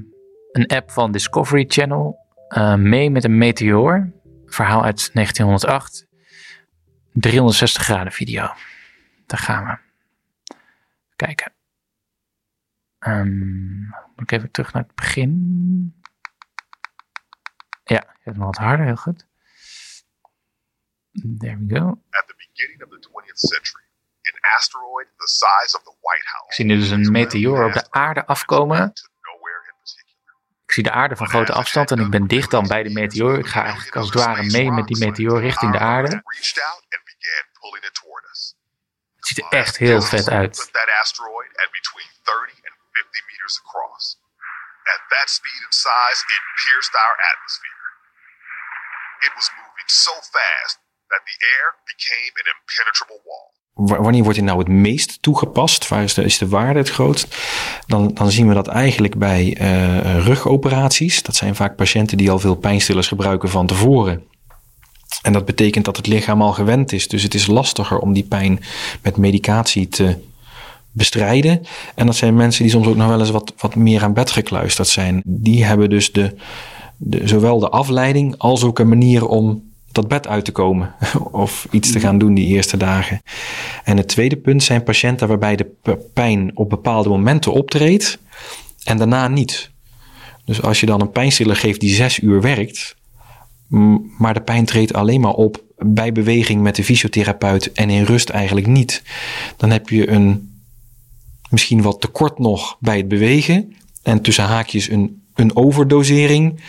een 0.52 0.66
app 0.66 0.90
van 0.90 1.12
Discovery 1.12 1.64
Channel, 1.68 2.19
uh, 2.50 2.74
mee 2.74 3.10
met 3.10 3.24
een 3.24 3.38
meteoor, 3.38 4.12
verhaal 4.46 4.84
uit 4.84 5.10
1908, 5.14 6.06
360 7.12 7.82
graden 7.82 8.12
video. 8.12 8.54
Daar 9.26 9.38
gaan 9.38 9.64
we. 9.64 9.78
Kijken. 11.16 11.52
Um, 12.98 13.94
moet 14.16 14.22
ik 14.22 14.32
even 14.32 14.50
terug 14.50 14.72
naar 14.72 14.82
het 14.82 14.94
begin. 14.94 16.02
Ja, 17.84 18.14
even 18.20 18.38
nog 18.38 18.46
wat 18.46 18.56
harder, 18.56 18.86
heel 18.86 18.96
goed. 18.96 19.26
There 21.38 21.58
we 21.58 21.76
go. 21.76 21.88
At 22.10 22.26
the 22.26 22.34
beginning 22.36 22.82
of 22.82 22.88
the 22.88 23.08
20th 23.08 23.38
century, 23.38 23.84
an 24.22 24.54
asteroid 24.56 25.06
the 25.16 25.28
size 25.28 25.76
of 25.76 25.82
the 25.82 25.94
White 26.00 26.26
House. 26.26 26.46
Ik 26.46 26.52
zie 26.52 26.64
nu 26.64 26.76
dus 26.76 26.90
een 26.90 27.12
meteoor 27.12 27.64
op 27.64 27.72
de 27.72 27.90
aarde 27.90 28.26
afkomen. 28.26 28.92
Ik 30.70 30.76
zie 30.76 30.84
de 30.84 30.98
aarde 31.02 31.16
van 31.16 31.28
grote 31.28 31.52
afstand 31.52 31.90
en 31.90 31.98
ik 31.98 32.10
ben 32.10 32.26
dicht 32.26 32.50
dan 32.50 32.66
bij 32.66 32.82
de 32.82 32.90
meteoor. 32.90 33.38
Ik 33.38 33.46
ga 33.46 33.62
eigenlijk 33.64 33.96
als 33.96 34.06
het 34.06 34.14
ware 34.24 34.42
mee 34.42 34.70
met 34.70 34.86
die 34.86 34.98
meteoor 34.98 35.40
richting 35.40 35.72
de 35.72 35.78
aarde. 35.78 36.22
Het 39.16 39.26
ziet 39.26 39.38
er 39.38 39.48
echt 39.48 39.76
heel 39.76 40.02
vet 40.02 40.28
uit. 40.28 40.70
At 44.82 45.02
that 45.08 45.30
speed 45.30 45.60
and 45.64 45.74
size, 45.74 46.20
it 46.36 46.42
pierced 46.62 46.94
our 46.94 47.16
atmosphere. 47.32 47.86
It 49.26 49.32
was 49.34 49.50
moving 49.62 49.90
so 49.90 50.12
fast 50.12 50.78
that 51.08 51.22
the 51.24 51.36
air 51.54 51.66
became 51.84 52.32
an 52.42 52.46
impenetrable 52.54 53.20
wall. 53.24 53.59
Wanneer 53.86 54.22
wordt 54.22 54.38
hij 54.38 54.46
nou 54.46 54.58
het 54.58 54.68
meest 54.68 55.18
toegepast? 55.22 55.88
Waar 55.88 56.02
is 56.02 56.38
de, 56.38 56.48
waarde 56.48 56.78
het 56.78 56.90
grootst? 56.90 57.36
Dan, 57.86 58.10
dan 58.14 58.30
zien 58.30 58.48
we 58.48 58.54
dat 58.54 58.66
eigenlijk 58.66 59.18
bij 59.18 59.60
uh, 59.60 60.24
rugoperaties. 60.24 61.22
Dat 61.22 61.36
zijn 61.36 61.54
vaak 61.54 61.76
patiënten 61.76 62.16
die 62.16 62.30
al 62.30 62.38
veel 62.38 62.54
pijnstillers 62.54 63.08
gebruiken 63.08 63.48
van 63.48 63.66
tevoren. 63.66 64.22
En 65.22 65.32
dat 65.32 65.44
betekent 65.44 65.84
dat 65.84 65.96
het 65.96 66.06
lichaam 66.06 66.42
al 66.42 66.52
gewend 66.52 66.92
is. 66.92 67.08
Dus 67.08 67.22
het 67.22 67.34
is 67.34 67.46
lastiger 67.46 67.98
om 67.98 68.12
die 68.12 68.24
pijn 68.24 68.60
met 69.02 69.16
medicatie 69.16 69.88
te 69.88 70.16
bestrijden. 70.92 71.62
En 71.94 72.06
dat 72.06 72.16
zijn 72.16 72.34
mensen 72.34 72.62
die 72.62 72.72
soms 72.72 72.86
ook 72.86 72.96
nog 72.96 73.08
wel 73.08 73.20
eens 73.20 73.30
wat, 73.30 73.52
wat 73.56 73.74
meer 73.74 74.02
aan 74.02 74.12
bed 74.12 74.30
gekluisterd 74.30 74.88
zijn. 74.88 75.22
Die 75.24 75.64
hebben 75.64 75.90
dus 75.90 76.12
de, 76.12 76.34
zowel 77.24 77.58
de 77.58 77.68
afleiding 77.68 78.34
als 78.38 78.64
ook 78.64 78.78
een 78.78 78.88
manier 78.88 79.26
om 79.26 79.69
dat 79.92 80.08
bed 80.08 80.26
uit 80.26 80.44
te 80.44 80.52
komen 80.52 80.94
of 81.30 81.66
iets 81.70 81.92
te 81.92 82.00
gaan 82.00 82.18
doen 82.18 82.34
die 82.34 82.46
eerste 82.46 82.76
dagen. 82.76 83.22
En 83.84 83.96
het 83.96 84.08
tweede 84.08 84.36
punt 84.36 84.62
zijn 84.62 84.82
patiënten 84.82 85.28
waarbij 85.28 85.56
de 85.56 85.98
pijn 86.12 86.50
op 86.54 86.70
bepaalde 86.70 87.08
momenten 87.08 87.52
optreedt 87.52 88.18
en 88.84 88.96
daarna 88.96 89.28
niet. 89.28 89.70
Dus 90.44 90.62
als 90.62 90.80
je 90.80 90.86
dan 90.86 91.00
een 91.00 91.10
pijnstiller 91.10 91.56
geeft 91.56 91.80
die 91.80 91.94
zes 91.94 92.18
uur 92.18 92.40
werkt, 92.40 92.96
maar 94.18 94.34
de 94.34 94.40
pijn 94.40 94.64
treedt 94.64 94.92
alleen 94.92 95.20
maar 95.20 95.32
op 95.32 95.62
bij 95.78 96.12
beweging 96.12 96.62
met 96.62 96.76
de 96.76 96.84
fysiotherapeut 96.84 97.72
en 97.72 97.90
in 97.90 98.04
rust 98.04 98.28
eigenlijk 98.28 98.66
niet, 98.66 99.02
dan 99.56 99.70
heb 99.70 99.88
je 99.88 100.10
een 100.10 100.50
misschien 101.50 101.82
wat 101.82 102.00
tekort 102.00 102.38
nog 102.38 102.76
bij 102.80 102.96
het 102.96 103.08
bewegen 103.08 103.74
en 104.02 104.20
tussen 104.20 104.44
haakjes 104.44 104.88
een, 104.88 105.22
een 105.34 105.56
overdosering 105.56 106.60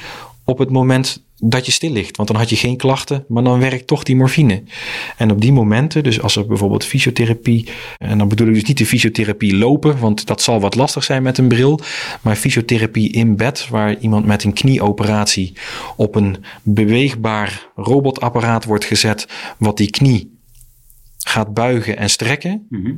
op 0.52 0.58
het 0.58 0.70
moment 0.70 1.24
dat 1.44 1.66
je 1.66 1.72
stil 1.72 1.92
ligt. 1.92 2.18
Want 2.18 2.30
dan 2.30 2.38
had 2.38 2.50
je 2.50 2.56
geen 2.56 2.78
klachten, 2.78 3.26
maar 3.28 3.44
dan 3.44 3.60
werkt 3.60 3.88
toch 3.88 4.04
die 4.04 4.16
morfine. 4.16 4.64
En 5.18 5.32
op 5.32 5.42
die 5.42 5.52
momenten, 5.52 6.04
dus 6.04 6.22
als 6.22 6.36
er 6.36 6.46
bijvoorbeeld 6.46 6.86
fysiotherapie, 6.86 7.68
en 7.98 8.18
dan 8.18 8.28
bedoel 8.28 8.48
ik 8.48 8.54
dus 8.54 8.64
niet 8.64 8.78
de 8.78 8.86
fysiotherapie 8.86 9.56
lopen, 9.56 10.00
want 10.00 10.26
dat 10.26 10.42
zal 10.42 10.60
wat 10.60 10.76
lastig 10.76 11.04
zijn 11.04 11.24
met 11.24 11.38
een 11.38 11.48
bril, 11.48 11.80
maar 12.22 12.36
fysiotherapie 12.36 13.12
in 13.12 13.36
bed, 13.36 13.68
waar 13.70 14.00
iemand 14.00 14.26
met 14.26 14.44
een 14.44 14.54
knieoperatie 14.54 15.54
op 15.96 16.16
een 16.16 16.38
beweegbaar 16.64 17.68
robotapparaat 17.76 18.66
wordt 18.66 18.86
gezet, 18.86 19.28
wat 19.58 19.78
die 19.78 19.90
knie 19.90 20.40
gaat 21.18 21.54
buigen 21.54 21.98
en 21.98 22.10
strekken. 22.10 22.66
Mhm. 22.70 22.94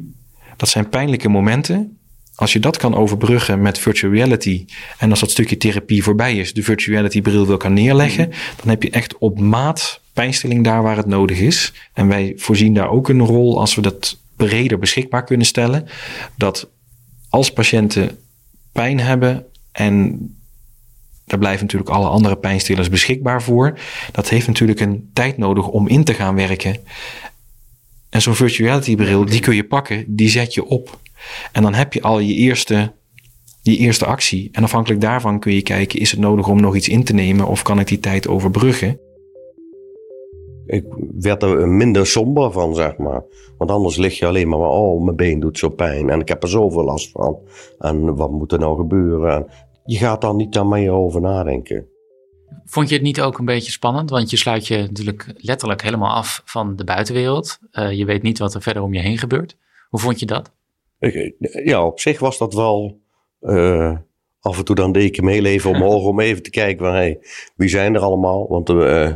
Dat 0.58 0.70
zijn 0.70 0.90
pijnlijke 0.90 1.30
momenten. 1.30 1.98
Als 2.36 2.54
je 2.54 2.60
dat 2.60 2.78
kan 2.78 2.96
overbruggen 2.96 3.62
met 3.62 3.80
virtual 3.80 4.14
reality 4.14 4.66
en 4.98 5.10
als 5.10 5.20
dat 5.20 5.32
stukje 5.32 5.58
therapie 5.58 6.04
voorbij 6.04 6.38
is, 6.38 6.54
de 6.54 6.64
virtual 6.64 6.96
reality 6.96 7.22
bril 7.22 7.48
wil 7.48 7.58
kan 7.58 7.74
neerleggen, 7.74 8.26
mm. 8.26 8.34
dan 8.56 8.70
heb 8.70 8.84
je 8.84 8.90
echt 8.90 9.18
op 9.18 9.40
maat 9.40 10.02
pijnstilling 10.14 10.64
daar 10.64 10.84
waar 10.84 10.98
het 10.98 11.06
nodig 11.06 11.40
is. 11.40 11.74
En 11.94 12.08
wij 12.08 12.34
voorzien 12.36 12.74
daar 12.74 12.90
ook 12.90 13.10
een 13.10 13.26
rol 13.26 13.60
als 13.60 13.76
we 13.76 13.82
dat 13.82 14.18
breder 14.36 14.80
beschikbaar 14.80 15.24
kunnen 15.24 15.46
stellen. 15.46 15.88
Dat 16.36 16.70
als 17.30 17.54
patiënten 17.54 18.18
pijn 18.72 19.00
hebben 19.00 19.46
en 19.72 20.20
daar 21.26 21.40
blijven 21.40 21.66
natuurlijk 21.66 21.92
alle 21.92 22.08
andere 22.08 22.36
pijnstillers 22.36 22.90
beschikbaar 22.90 23.44
voor. 23.44 23.80
Dat 24.12 24.30
heeft 24.30 24.48
natuurlijk 24.48 24.80
een 24.80 25.10
tijd 25.14 25.38
nodig 25.38 25.68
om 25.68 25.88
in 25.88 26.04
te 26.04 26.14
gaan 26.14 26.36
werken. 26.36 26.76
En 28.10 28.22
zo'n 28.22 28.36
virtual 28.36 28.68
reality 28.68 28.96
bril, 28.96 29.26
die 29.26 29.40
kun 29.40 29.56
je 29.56 29.64
pakken, 29.64 30.04
die 30.08 30.30
zet 30.30 30.54
je 30.54 30.66
op. 30.66 31.00
En 31.52 31.62
dan 31.62 31.74
heb 31.74 31.94
je 31.94 32.02
al 32.02 32.20
je 32.20 32.34
eerste, 32.34 32.94
je 33.62 33.78
eerste 33.78 34.06
actie. 34.06 34.50
En 34.52 34.64
afhankelijk 34.64 35.02
daarvan 35.02 35.40
kun 35.40 35.54
je 35.54 35.62
kijken, 35.62 36.00
is 36.00 36.12
het 36.12 36.20
nodig 36.20 36.48
om 36.48 36.62
nog 36.62 36.76
iets 36.76 36.90
in 36.90 37.04
te 37.04 37.14
nemen 37.14 37.48
of 37.48 37.62
kan 37.62 37.80
ik 37.80 37.88
die 37.88 38.00
tijd 38.00 38.28
overbruggen? 38.28 39.00
Ik 40.66 40.86
werd 41.20 41.44
er 41.44 41.68
minder 41.68 42.08
somber 42.08 42.52
van, 42.52 42.76
zeg 42.76 42.98
maar. 42.98 43.24
Want 43.58 43.72
anders 43.72 43.98
lig 43.98 44.20
je 44.20 44.26
alleen 44.26 44.50
maar, 44.50 44.60
oh, 44.60 45.04
mijn 45.04 45.16
been 45.16 45.40
doet 45.40 45.58
zo 45.58 45.70
pijn 45.70 46.10
en 46.10 46.20
ik 46.20 46.28
heb 46.28 46.44
er 46.44 46.50
zoveel 46.50 46.84
last 46.84 47.12
van. 47.12 47.38
En 47.80 48.16
wat 48.16 48.32
moet 48.32 48.52
er 48.52 48.60
nou 48.60 48.78
gebeuren? 48.78 49.48
je 49.86 49.98
gaat 49.98 50.22
dan 50.22 50.36
niet 50.36 50.54
daar 50.54 50.66
meer 50.66 50.92
over 50.92 51.22
nadenken. 51.22 51.88
Vond 52.66 52.90
je 52.90 52.96
het 52.96 53.04
niet 53.04 53.22
ook 53.22 53.38
een 53.38 53.46
beetje 53.46 53.72
spannend? 53.72 54.10
Want 54.10 54.30
je 54.30 54.38
sluit 54.38 54.68
je 54.68 54.78
natuurlijk 54.78 55.34
letterlijk 55.36 55.82
helemaal 55.82 56.16
af 56.16 56.42
van 56.46 56.76
de 56.76 56.84
buitenwereld. 56.84 57.60
Uh, 57.72 57.92
je 57.92 58.06
weet 58.06 58.22
niet 58.22 58.40
wat 58.40 58.54
er 58.54 58.62
verder 58.62 58.84
om 58.84 58.94
je 58.94 59.00
heen 59.00 59.18
gebeurt. 59.18 59.58
Hoe 59.90 60.00
vond 60.00 60.20
je 60.20 60.26
dat? 60.26 60.52
Ja, 61.64 61.86
op 61.86 62.00
zich 62.00 62.20
was 62.20 62.38
dat 62.38 62.54
wel. 62.54 63.02
Uh, 63.42 63.98
af 64.40 64.58
en 64.58 64.66
toe 64.66 64.76
dan 64.76 64.92
deed 64.92 65.18
ik 65.18 65.22
meeleven 65.22 65.70
omhoog 65.70 66.04
om 66.12 66.20
even 66.20 66.44
te 66.44 66.50
kijken 66.50 66.86
van 66.86 66.96
hey, 66.96 67.20
wie 67.56 67.70
zijn 67.70 67.96
er 67.96 68.02
allemaal? 68.02 68.48
Want 68.48 68.70
uh, 68.70 69.08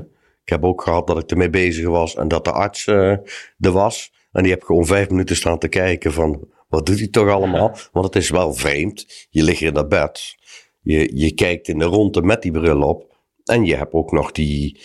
ik 0.44 0.50
heb 0.50 0.64
ook 0.64 0.82
gehad 0.82 1.08
dat 1.08 1.20
ik 1.20 1.32
ermee 1.32 1.50
bezig 1.50 1.88
was 1.88 2.16
en 2.16 2.28
dat 2.28 2.46
de 2.46 2.52
arts 2.52 2.86
uh, 2.88 3.12
er 3.60 3.72
was. 3.72 4.14
En 4.32 4.44
die 4.44 4.52
heb 4.52 4.64
gewoon 4.64 4.86
vijf 4.86 5.10
minuten 5.10 5.36
staan 5.36 5.60
te 5.60 5.68
kijken 5.68 6.14
van 6.14 6.48
wat 6.68 6.86
doet 6.86 7.00
hij 7.00 7.08
toch 7.08 7.30
allemaal? 7.30 7.78
Want 7.92 8.06
het 8.06 8.16
is 8.16 8.30
wel 8.30 8.54
vreemd. 8.54 9.28
Je 9.30 9.44
ligt 9.44 9.62
in 9.62 9.74
dat 9.74 9.90
bed. 9.90 10.36
Je, 10.82 11.12
je 11.14 11.34
kijkt 11.34 11.68
in 11.68 11.80
de 11.80 11.86
ronde 11.86 12.22
met 12.22 12.42
die 12.42 12.52
bril 12.52 12.82
op. 12.82 13.16
En 13.46 13.66
je 13.66 13.76
hebt 13.76 13.94
ook 13.94 14.12
nog 14.12 14.32
die, 14.32 14.80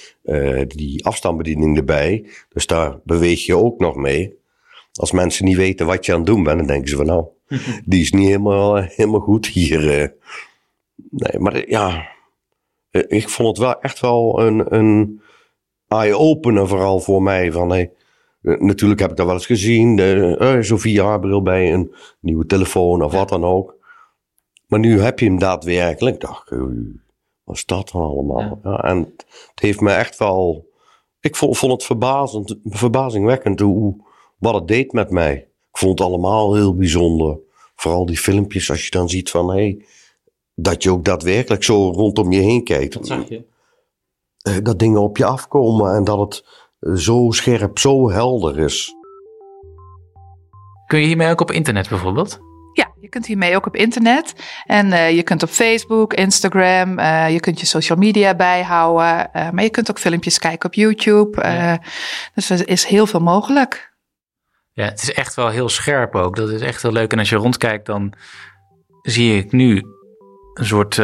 die 0.67 1.05
afstandsbediening 1.05 1.77
erbij. 1.77 2.27
Dus 2.49 2.67
daar 2.67 3.01
beweeg 3.05 3.47
je 3.47 3.57
ook 3.57 3.79
nog 3.79 3.97
mee. 3.97 4.42
Als 4.95 5.13
mensen 5.13 5.45
niet 5.45 5.57
weten 5.57 5.87
wat 5.87 6.07
je 6.07 6.13
aan 6.13 6.19
het 6.19 6.27
doen 6.27 6.43
bent, 6.43 6.59
dan 6.59 6.67
denken 6.67 6.89
ze 6.89 6.97
van 6.97 7.07
nou, 7.07 7.25
die 7.85 8.01
is 8.01 8.13
niet 8.13 8.27
helemaal, 8.27 8.77
helemaal 8.77 9.21
goed 9.21 9.47
hier. 9.47 10.01
Eh. 10.01 10.09
Nee, 11.11 11.39
maar 11.39 11.69
ja, 11.69 12.09
eh, 12.91 13.03
ik 13.07 13.29
vond 13.29 13.49
het 13.49 13.59
wel 13.59 13.81
echt 13.81 14.01
wel 14.01 14.41
een, 14.41 14.75
een 14.75 15.21
eye-opener 15.89 16.69
vooral 16.69 17.01
voor 17.01 17.23
mij. 17.23 17.53
Van, 17.53 17.71
hey, 17.71 17.93
eh, 18.43 18.61
natuurlijk 18.61 19.01
heb 19.01 19.11
ik 19.11 19.17
dat 19.17 19.27
wel 19.27 19.35
eens 19.35 19.47
gezien, 19.47 19.99
uh, 19.99 20.61
zo'n 20.61 20.79
VR-bril 20.79 21.43
bij 21.43 21.73
een 21.73 21.95
nieuwe 22.21 22.47
telefoon 22.47 23.03
of 23.03 23.13
wat 23.13 23.29
dan 23.29 23.45
ook. 23.45 23.77
Maar 24.67 24.81
nu 24.81 25.01
heb 25.01 25.19
je 25.19 25.27
hem 25.27 25.39
daadwerkelijk. 25.39 26.21
dacht 26.21 26.51
ik, 26.51 26.59
wat 27.45 27.57
is 27.57 27.67
dat 27.67 27.91
dan 27.93 28.03
allemaal? 28.03 28.61
Ja. 28.63 28.77
en 28.77 28.99
het 29.27 29.61
heeft 29.61 29.81
me 29.81 29.91
echt 29.91 30.19
wel... 30.19 30.71
Ik 31.21 31.37
vond, 31.37 31.59
vond 31.59 31.73
het 31.73 31.85
verbazend, 31.85 32.59
verbazingwekkend 32.65 33.61
hoe 33.61 33.97
wat 34.43 34.55
het 34.55 34.69
deed 34.69 34.93
met 34.93 35.11
mij. 35.11 35.35
Ik 35.71 35.79
vond 35.79 35.99
het 35.99 36.09
allemaal 36.09 36.55
heel 36.55 36.75
bijzonder. 36.75 37.39
Vooral 37.75 38.07
die 38.07 38.19
filmpjes, 38.19 38.71
als 38.71 38.85
je 38.85 38.91
dan 38.91 39.09
ziet 39.09 39.31
van 39.31 39.49
hé, 39.49 39.55
hey, 39.55 39.85
dat 40.55 40.83
je 40.83 40.91
ook 40.91 41.05
daadwerkelijk 41.05 41.65
zo 41.65 41.91
rondom 41.91 42.33
je 42.33 42.41
heen 42.41 42.65
kijkt. 42.65 42.93
Dat 42.93 43.07
zag 43.07 43.29
je. 43.29 43.45
Eh, 44.43 44.57
dat 44.63 44.79
dingen 44.79 45.01
op 45.01 45.17
je 45.17 45.25
afkomen 45.25 45.95
en 45.95 46.05
dat 46.05 46.19
het 46.19 46.45
zo 47.01 47.31
scherp, 47.31 47.79
zo 47.79 48.11
helder 48.11 48.59
is. 48.59 48.95
Kun 50.87 51.01
je 51.01 51.07
hiermee 51.07 51.31
ook 51.31 51.41
op 51.41 51.51
internet 51.51 51.89
bijvoorbeeld? 51.89 52.39
Ja, 52.73 52.93
je 53.01 53.09
kunt 53.09 53.27
hiermee 53.27 53.57
ook 53.57 53.67
op 53.67 53.77
internet. 53.77 54.35
En 54.65 54.87
uh, 54.87 55.11
je 55.11 55.23
kunt 55.23 55.43
op 55.43 55.49
Facebook, 55.49 56.15
Instagram, 56.15 56.99
uh, 56.99 57.31
je 57.31 57.41
kunt 57.41 57.61
je 57.61 57.67
social 57.67 57.99
media 57.99 58.35
bijhouden. 58.35 59.31
Uh, 59.37 59.51
maar 59.51 59.63
je 59.63 59.71
kunt 59.71 59.91
ook 59.91 59.99
filmpjes 59.99 60.39
kijken 60.39 60.69
op 60.69 60.75
YouTube. 60.75 61.41
Ja. 61.43 61.81
Dus 62.35 62.51
er 62.51 62.69
is 62.69 62.85
heel 62.85 63.07
veel 63.07 63.21
mogelijk. 63.21 63.92
Ja, 64.73 64.85
het 64.85 65.03
is 65.03 65.13
echt 65.13 65.35
wel 65.35 65.49
heel 65.49 65.69
scherp 65.69 66.15
ook. 66.15 66.37
Dat 66.37 66.51
is 66.51 66.61
echt 66.61 66.83
heel 66.83 66.93
leuk. 66.93 67.13
En 67.13 67.19
als 67.19 67.29
je 67.29 67.37
rondkijkt, 67.37 67.87
dan 67.87 68.13
zie 69.03 69.37
ik 69.37 69.53
nu 69.53 69.83
een 70.55 70.67
soort 70.67 70.95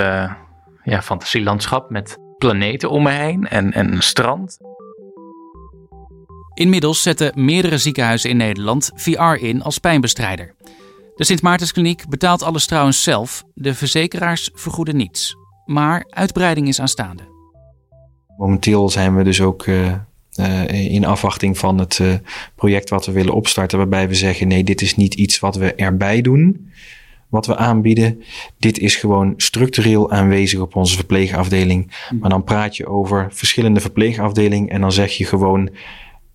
ja, 0.82 1.02
fantasielandschap 1.02 1.90
met 1.90 2.18
planeten 2.38 2.90
om 2.90 3.02
me 3.02 3.10
heen 3.10 3.48
en, 3.48 3.72
en 3.72 3.92
een 3.92 4.02
strand. 4.02 4.58
Inmiddels 6.54 7.02
zetten 7.02 7.44
meerdere 7.44 7.78
ziekenhuizen 7.78 8.30
in 8.30 8.36
Nederland 8.36 8.90
VR 8.94 9.34
in 9.44 9.62
als 9.62 9.78
pijnbestrijder. 9.78 10.54
De 11.14 11.24
Sint 11.24 11.42
Maartenskliniek 11.42 12.08
betaalt 12.08 12.42
alles 12.42 12.66
trouwens 12.66 13.02
zelf. 13.02 13.44
De 13.54 13.74
verzekeraars 13.74 14.50
vergoeden 14.54 14.96
niets. 14.96 15.36
Maar 15.64 16.04
uitbreiding 16.08 16.68
is 16.68 16.80
aanstaande. 16.80 17.22
Momenteel 18.36 18.88
zijn 18.88 19.16
we 19.16 19.24
dus 19.24 19.40
ook 19.40 19.66
uh, 19.66 19.94
in 20.68 21.04
afwachting 21.04 21.58
van 21.58 21.78
het 21.78 21.98
uh, 21.98 22.14
project 22.54 22.90
wat 22.90 23.06
we 23.06 23.12
willen 23.12 23.34
opstarten. 23.34 23.78
Waarbij 23.78 24.08
we 24.08 24.14
zeggen: 24.14 24.48
nee, 24.48 24.64
dit 24.64 24.82
is 24.82 24.96
niet 24.96 25.14
iets 25.14 25.40
wat 25.40 25.56
we 25.56 25.74
erbij 25.74 26.20
doen. 26.20 26.70
Wat 27.28 27.46
we 27.46 27.56
aanbieden. 27.56 28.22
Dit 28.58 28.78
is 28.78 28.96
gewoon 28.96 29.34
structureel 29.36 30.10
aanwezig 30.10 30.60
op 30.60 30.76
onze 30.76 30.96
verpleegafdeling. 30.96 32.08
Maar 32.20 32.30
dan 32.30 32.44
praat 32.44 32.76
je 32.76 32.86
over 32.86 33.28
verschillende 33.30 33.80
verpleegafdelingen. 33.80 34.68
En 34.68 34.80
dan 34.80 34.92
zeg 34.92 35.12
je 35.12 35.24
gewoon 35.24 35.70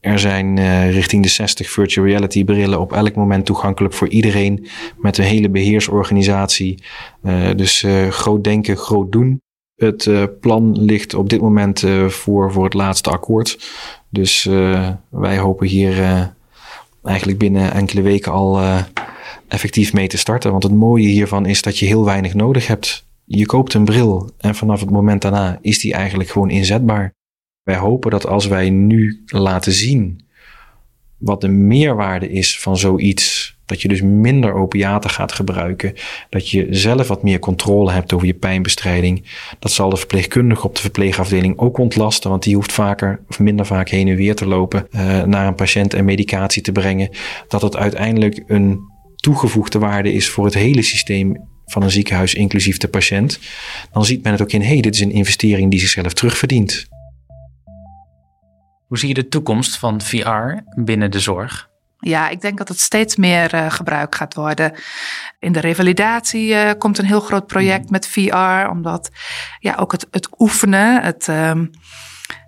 er 0.04 0.20
zijn 0.20 0.58
uh, 0.58 0.92
richting 0.92 1.24
de 1.24 1.30
60 1.30 1.70
virtual 1.70 2.06
reality 2.06 2.44
brillen 2.44 2.80
op 2.80 2.94
elk 2.94 3.16
moment 3.16 3.46
toegankelijk 3.46 3.94
voor 3.94 4.08
iedereen 4.08 4.68
met 4.98 5.18
een 5.18 5.24
hele 5.24 5.50
beheersorganisatie. 5.50 6.84
Uh, 7.24 7.50
dus 7.56 7.84
uh, 7.84 8.08
groot 8.08 8.44
denken, 8.44 8.78
groot 8.78 9.12
doen. 9.12 9.42
Het 9.76 10.30
plan 10.40 10.84
ligt 10.84 11.14
op 11.14 11.30
dit 11.30 11.42
moment 11.42 11.84
voor, 12.08 12.52
voor 12.52 12.64
het 12.64 12.74
laatste 12.74 13.10
akkoord. 13.10 13.72
Dus 14.10 14.44
wij 15.10 15.38
hopen 15.38 15.68
hier 15.68 16.32
eigenlijk 17.04 17.38
binnen 17.38 17.74
enkele 17.74 18.02
weken 18.02 18.32
al 18.32 18.62
effectief 19.48 19.94
mee 19.94 20.08
te 20.08 20.18
starten. 20.18 20.52
Want 20.52 20.64
het 20.64 20.74
mooie 20.74 21.08
hiervan 21.08 21.46
is 21.46 21.62
dat 21.62 21.80
je 21.80 21.86
heel 21.86 22.06
weinig 22.06 22.34
nodig 22.34 22.68
hebt. 22.68 23.06
Je 23.26 23.46
koopt 23.46 23.74
een 23.74 23.86
bril 23.86 24.30
en 24.38 24.56
vanaf 24.56 24.80
het 24.80 24.90
moment 24.90 25.22
daarna 25.22 25.58
is 25.62 25.80
die 25.80 25.94
eigenlijk 25.94 26.30
gewoon 26.30 26.50
inzetbaar. 26.50 27.14
Wij 27.64 27.78
hopen 27.78 28.12
dat 28.12 28.28
als 28.28 28.48
wij 28.48 28.70
nu 28.70 29.24
laten 29.26 29.72
zien 29.72 30.22
wat 31.18 31.42
de 31.42 31.48
meerwaarde 31.48 32.32
is 32.32 32.60
van 32.60 32.78
zoiets, 32.78 33.58
dat 33.66 33.82
je 33.82 33.88
dus 33.88 34.02
minder 34.02 34.54
opiaten 34.54 35.10
gaat 35.10 35.32
gebruiken, 35.32 35.94
dat 36.30 36.50
je 36.50 36.68
zelf 36.70 37.08
wat 37.08 37.24
meer 37.24 37.40
controle 37.40 37.92
hebt 37.92 38.14
over 38.14 38.28
je 38.28 38.34
pijnbestrijding, 38.34 39.24
dat 39.60 39.72
zal 39.72 39.90
de 39.90 39.98
verpleegkundige 39.98 40.68
op 40.68 40.76
de 40.76 40.82
verpleegafdeling 40.82 41.58
ook 41.58 41.78
ontlasten, 41.78 42.30
want 42.30 42.44
die 42.44 42.56
hoeft 42.56 42.72
vaker 42.72 43.20
of 43.30 43.40
minder 43.40 43.66
vaak 43.66 43.90
heen 43.90 44.08
en 44.08 44.16
weer 44.16 44.36
te 44.36 44.48
lopen 44.48 44.88
uh, 44.92 45.24
naar 45.24 45.48
een 45.48 45.56
patiënt 45.56 45.94
en 45.94 46.06
medicatie 46.06 46.62
te 46.62 46.72
brengen, 46.72 47.10
dat 47.48 47.62
het 47.62 47.76
uiteindelijk 47.76 48.44
een 48.48 48.80
toegevoegde 49.16 49.80
waarde 49.80 50.14
is 50.14 50.30
voor 50.30 50.46
het 50.46 50.54
hele 50.54 50.82
systeem 50.82 51.52
van 51.66 51.84
een 51.84 51.92
ziekenhuis, 51.92 52.34
inclusief 52.34 52.78
de 52.78 52.88
patiënt, 52.88 53.40
dan 53.92 54.06
ziet 54.06 54.24
men 54.24 54.32
het 54.32 54.42
ook 54.42 54.52
in, 54.52 54.62
hé, 54.62 54.68
hey, 54.68 54.82
dit 54.82 54.96
is 54.96 55.02
een 55.02 55.12
investering 55.12 55.72
die 55.72 55.80
zichzelf 55.80 56.14
terugverdient. 56.14 56.88
Hoe 58.88 58.98
zie 58.98 59.08
je 59.08 59.14
de 59.14 59.28
toekomst 59.28 59.78
van 59.78 60.02
VR 60.02 60.82
binnen 60.84 61.12
de 61.12 61.20
zorg? 61.20 61.72
Ja, 62.04 62.30
ik 62.30 62.42
denk 62.42 62.58
dat 62.58 62.68
het 62.68 62.80
steeds 62.80 63.16
meer 63.16 63.54
uh, 63.54 63.72
gebruikt 63.72 64.16
gaat 64.16 64.34
worden. 64.34 64.74
In 65.40 65.52
de 65.52 65.60
revalidatie 65.60 66.50
uh, 66.50 66.72
komt 66.78 66.98
een 66.98 67.06
heel 67.06 67.20
groot 67.20 67.48
project 67.48 67.90
met 67.90 68.08
VR, 68.08 68.70
omdat 68.70 69.10
ja, 69.60 69.76
ook 69.76 69.92
het, 69.92 70.08
het 70.12 70.30
oefenen, 70.40 71.04
het, 71.04 71.28
um, 71.28 71.70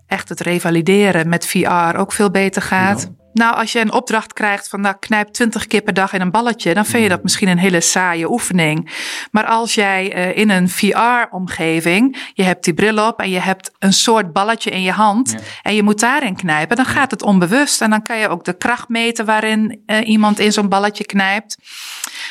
echt 0.07 0.29
het 0.29 0.39
revalideren 0.39 1.29
met 1.29 1.47
VR 1.47 1.97
ook 1.97 2.11
veel 2.11 2.31
beter 2.31 2.61
gaat. 2.61 3.01
Ja. 3.01 3.24
Nou, 3.35 3.55
als 3.55 3.71
je 3.71 3.79
een 3.79 3.91
opdracht 3.91 4.33
krijgt 4.33 4.67
van 4.67 4.81
nou, 4.81 4.95
knijp 4.99 5.27
20 5.27 5.67
keer 5.67 5.81
per 5.81 5.93
dag 5.93 6.13
in 6.13 6.21
een 6.21 6.31
balletje, 6.31 6.73
dan 6.73 6.85
vind 6.85 7.03
je 7.03 7.09
dat 7.09 7.23
misschien 7.23 7.47
een 7.47 7.57
hele 7.57 7.81
saaie 7.81 8.31
oefening. 8.31 8.91
Maar 9.31 9.45
als 9.45 9.73
jij 9.73 10.15
uh, 10.15 10.37
in 10.37 10.49
een 10.49 10.69
VR-omgeving, 10.69 12.29
je 12.33 12.43
hebt 12.43 12.63
die 12.63 12.73
bril 12.73 13.07
op 13.07 13.19
en 13.19 13.29
je 13.29 13.39
hebt 13.39 13.71
een 13.79 13.93
soort 13.93 14.33
balletje 14.33 14.69
in 14.69 14.81
je 14.81 14.91
hand 14.91 15.31
ja. 15.31 15.39
en 15.61 15.75
je 15.75 15.83
moet 15.83 15.99
daarin 15.99 16.35
knijpen, 16.35 16.75
dan 16.75 16.85
gaat 16.85 17.11
het 17.11 17.21
onbewust 17.23 17.81
en 17.81 17.89
dan 17.89 18.01
kan 18.01 18.17
je 18.17 18.29
ook 18.29 18.43
de 18.43 18.57
kracht 18.57 18.89
meten 18.89 19.25
waarin 19.25 19.83
uh, 19.85 20.07
iemand 20.07 20.39
in 20.39 20.51
zo'n 20.51 20.69
balletje 20.69 21.05
knijpt. 21.05 21.57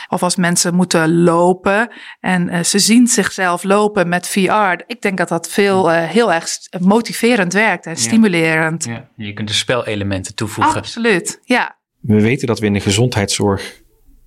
Of 0.08 0.22
als 0.22 0.36
mensen 0.36 0.74
moeten 0.74 1.22
lopen 1.22 1.88
en 2.20 2.48
uh, 2.48 2.62
ze 2.62 2.78
zien 2.78 3.06
zichzelf 3.06 3.62
lopen 3.62 4.08
met 4.08 4.28
VR. 4.28 4.82
Ik 4.86 5.00
denk 5.00 5.18
dat 5.18 5.28
dat 5.28 5.48
veel, 5.48 5.88
heel 5.90 6.32
erg 6.32 6.48
motiverend 6.80 7.52
werkt 7.52 7.86
en 7.86 7.96
stimulerend. 7.96 8.84
Ja. 8.84 8.92
Ja. 8.92 9.08
Je 9.16 9.32
kunt 9.32 9.48
de 9.48 9.54
spelelementen 9.54 10.34
toevoegen. 10.34 10.84
Absoluut, 10.94 11.40
ja. 11.44 11.76
We 12.00 12.20
weten 12.20 12.46
dat 12.46 12.58
we 12.58 12.66
in 12.66 12.72
de 12.72 12.80
gezondheidszorg 12.80 13.82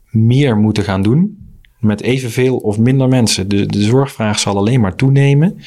meer 0.10 0.58
moeten 0.58 0.84
gaan 0.84 1.02
doen 1.02 1.48
met 1.80 2.02
evenveel 2.02 2.58
of 2.58 2.78
minder 2.78 3.08
mensen. 3.08 3.48
De, 3.48 3.66
de 3.66 3.82
zorgvraag 3.82 4.40
zal 4.40 4.58
alleen 4.58 4.80
maar 4.80 4.96
toenemen. 4.96 5.58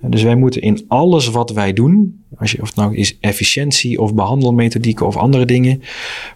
Dus 0.00 0.22
wij 0.22 0.34
moeten 0.34 0.60
in 0.60 0.84
alles 0.88 1.28
wat 1.28 1.50
wij 1.50 1.72
doen, 1.72 2.24
als 2.38 2.52
je, 2.52 2.60
of 2.60 2.66
het 2.66 2.76
nou 2.76 2.96
is 2.96 3.18
efficiëntie 3.18 4.00
of 4.00 4.14
behandelmethodieken 4.14 5.06
of 5.06 5.16
andere 5.16 5.44
dingen, 5.44 5.82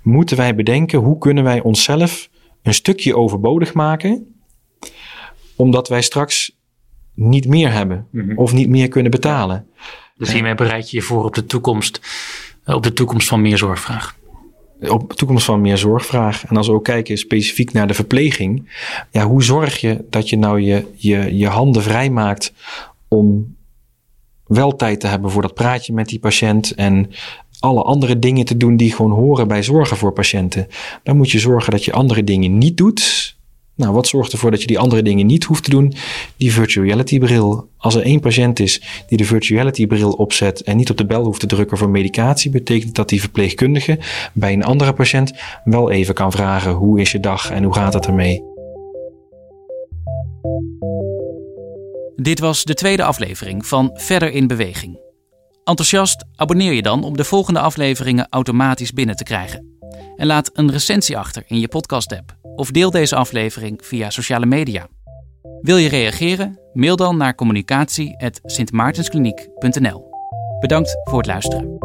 moeten 0.03 0.37
wij 0.37 0.55
bedenken 0.55 0.99
hoe 0.99 1.18
kunnen 1.18 1.44
wij 1.44 1.61
onszelf 1.61 2.29
een 2.62 2.75
stukje 2.75 3.16
overbodig 3.16 3.75
maken, 3.75 4.35
omdat 5.57 5.88
wij 5.88 6.03
straks 6.03 6.57
niet 7.14 7.47
meer 7.47 7.73
hebben 7.73 8.07
mm-hmm. 8.11 8.38
of 8.38 8.53
niet 8.53 8.68
meer 8.68 8.88
kunnen 8.88 9.11
betalen. 9.11 9.66
Dus 10.16 10.33
hiermee 10.33 10.55
bereid 10.55 10.90
je 10.90 10.97
je 10.97 11.03
voor 11.03 11.25
op 11.25 11.35
de 11.35 11.47
toekomst 11.47 12.01
op 12.74 12.83
de 12.83 12.92
toekomst 12.92 13.28
van 13.28 13.40
meer 13.40 13.59
zorgvraag? 13.59 14.16
Op 14.88 15.11
de 15.11 15.14
toekomst 15.14 15.44
van 15.44 15.61
meer 15.61 15.78
zorgvraag. 15.78 16.46
En 16.46 16.57
als 16.57 16.66
we 16.66 16.72
ook 16.72 16.85
kijken 16.85 17.18
specifiek 17.18 17.72
naar 17.72 17.87
de 17.87 17.94
verpleging. 17.94 18.70
Ja, 19.11 19.26
hoe 19.26 19.42
zorg 19.42 19.81
je 19.81 20.04
dat 20.11 20.28
je 20.28 20.38
nou 20.38 20.61
je, 20.61 20.87
je, 20.94 21.37
je 21.37 21.46
handen 21.46 21.83
vrijmaakt 21.83 22.52
om 23.09 23.57
wel 24.46 24.76
tijd 24.76 25.00
te 25.00 25.07
hebben 25.07 25.31
voor 25.31 25.42
dat 25.42 25.54
praatje 25.54 25.92
met 25.92 26.09
die 26.09 26.18
patiënt 26.18 26.74
en 26.74 27.11
alle 27.61 27.83
andere 27.83 28.18
dingen 28.18 28.44
te 28.44 28.57
doen 28.57 28.76
die 28.76 28.92
gewoon 28.92 29.11
horen 29.11 29.48
bij 29.48 29.62
zorgen 29.62 29.96
voor 29.96 30.12
patiënten. 30.12 30.66
Dan 31.02 31.16
moet 31.16 31.31
je 31.31 31.38
zorgen 31.38 31.70
dat 31.70 31.85
je 31.85 31.92
andere 31.92 32.24
dingen 32.24 32.59
niet 32.59 32.76
doet 32.76 33.37
nou, 33.78 33.92
wat 33.92 34.06
zorgt 34.06 34.32
ervoor 34.32 34.50
dat 34.50 34.60
je 34.60 34.66
die 34.66 34.78
andere 34.78 35.02
dingen 35.02 35.26
niet 35.26 35.44
hoeft 35.44 35.64
te 35.64 35.70
doen? 35.70 35.94
Die 36.36 36.52
virtual 36.52 36.86
reality 36.86 37.18
bril. 37.18 37.68
Als 37.76 37.94
er 37.94 38.02
één 38.02 38.20
patiënt 38.20 38.60
is 38.60 38.82
die 39.08 39.18
de 39.18 39.24
virtual 39.24 39.58
reality 39.58 39.86
bril 39.86 40.10
opzet 40.10 40.62
en 40.62 40.76
niet 40.76 40.90
op 40.90 40.96
de 40.96 41.06
bel 41.06 41.24
hoeft 41.24 41.40
te 41.40 41.46
drukken 41.46 41.78
voor 41.78 41.88
medicatie, 41.88 42.50
betekent 42.50 42.94
dat 42.94 43.08
die 43.08 43.20
verpleegkundige 43.20 43.98
bij 44.32 44.52
een 44.52 44.64
andere 44.64 44.92
patiënt 44.92 45.32
wel 45.64 45.90
even 45.90 46.14
kan 46.14 46.32
vragen: 46.32 46.72
hoe 46.72 47.00
is 47.00 47.12
je 47.12 47.20
dag 47.20 47.50
en 47.50 47.62
hoe 47.62 47.74
gaat 47.74 47.94
het 47.94 48.06
ermee? 48.06 48.42
Dit 52.16 52.40
was 52.40 52.64
de 52.64 52.74
tweede 52.74 53.04
aflevering 53.04 53.66
van 53.66 53.90
Verder 53.94 54.32
in 54.32 54.46
Beweging. 54.46 54.98
Enthousiast 55.64 56.24
abonneer 56.34 56.72
je 56.72 56.82
dan 56.82 57.04
om 57.04 57.16
de 57.16 57.24
volgende 57.24 57.60
afleveringen 57.60 58.26
automatisch 58.30 58.92
binnen 58.92 59.16
te 59.16 59.24
krijgen. 59.24 59.77
En 60.16 60.27
laat 60.27 60.51
een 60.53 60.70
recensie 60.70 61.18
achter 61.18 61.42
in 61.46 61.61
je 61.61 61.68
podcast-app 61.68 62.37
of 62.55 62.70
deel 62.70 62.90
deze 62.90 63.16
aflevering 63.16 63.81
via 63.85 64.11
sociale 64.11 64.46
media. 64.46 64.88
Wil 65.61 65.77
je 65.77 65.88
reageren? 65.88 66.59
Mail 66.72 66.96
dan 66.96 67.16
naar 67.16 67.35
communicatie.sintmaartenskliniek.nl. 67.35 70.07
Bedankt 70.61 70.96
voor 71.05 71.18
het 71.18 71.27
luisteren. 71.27 71.77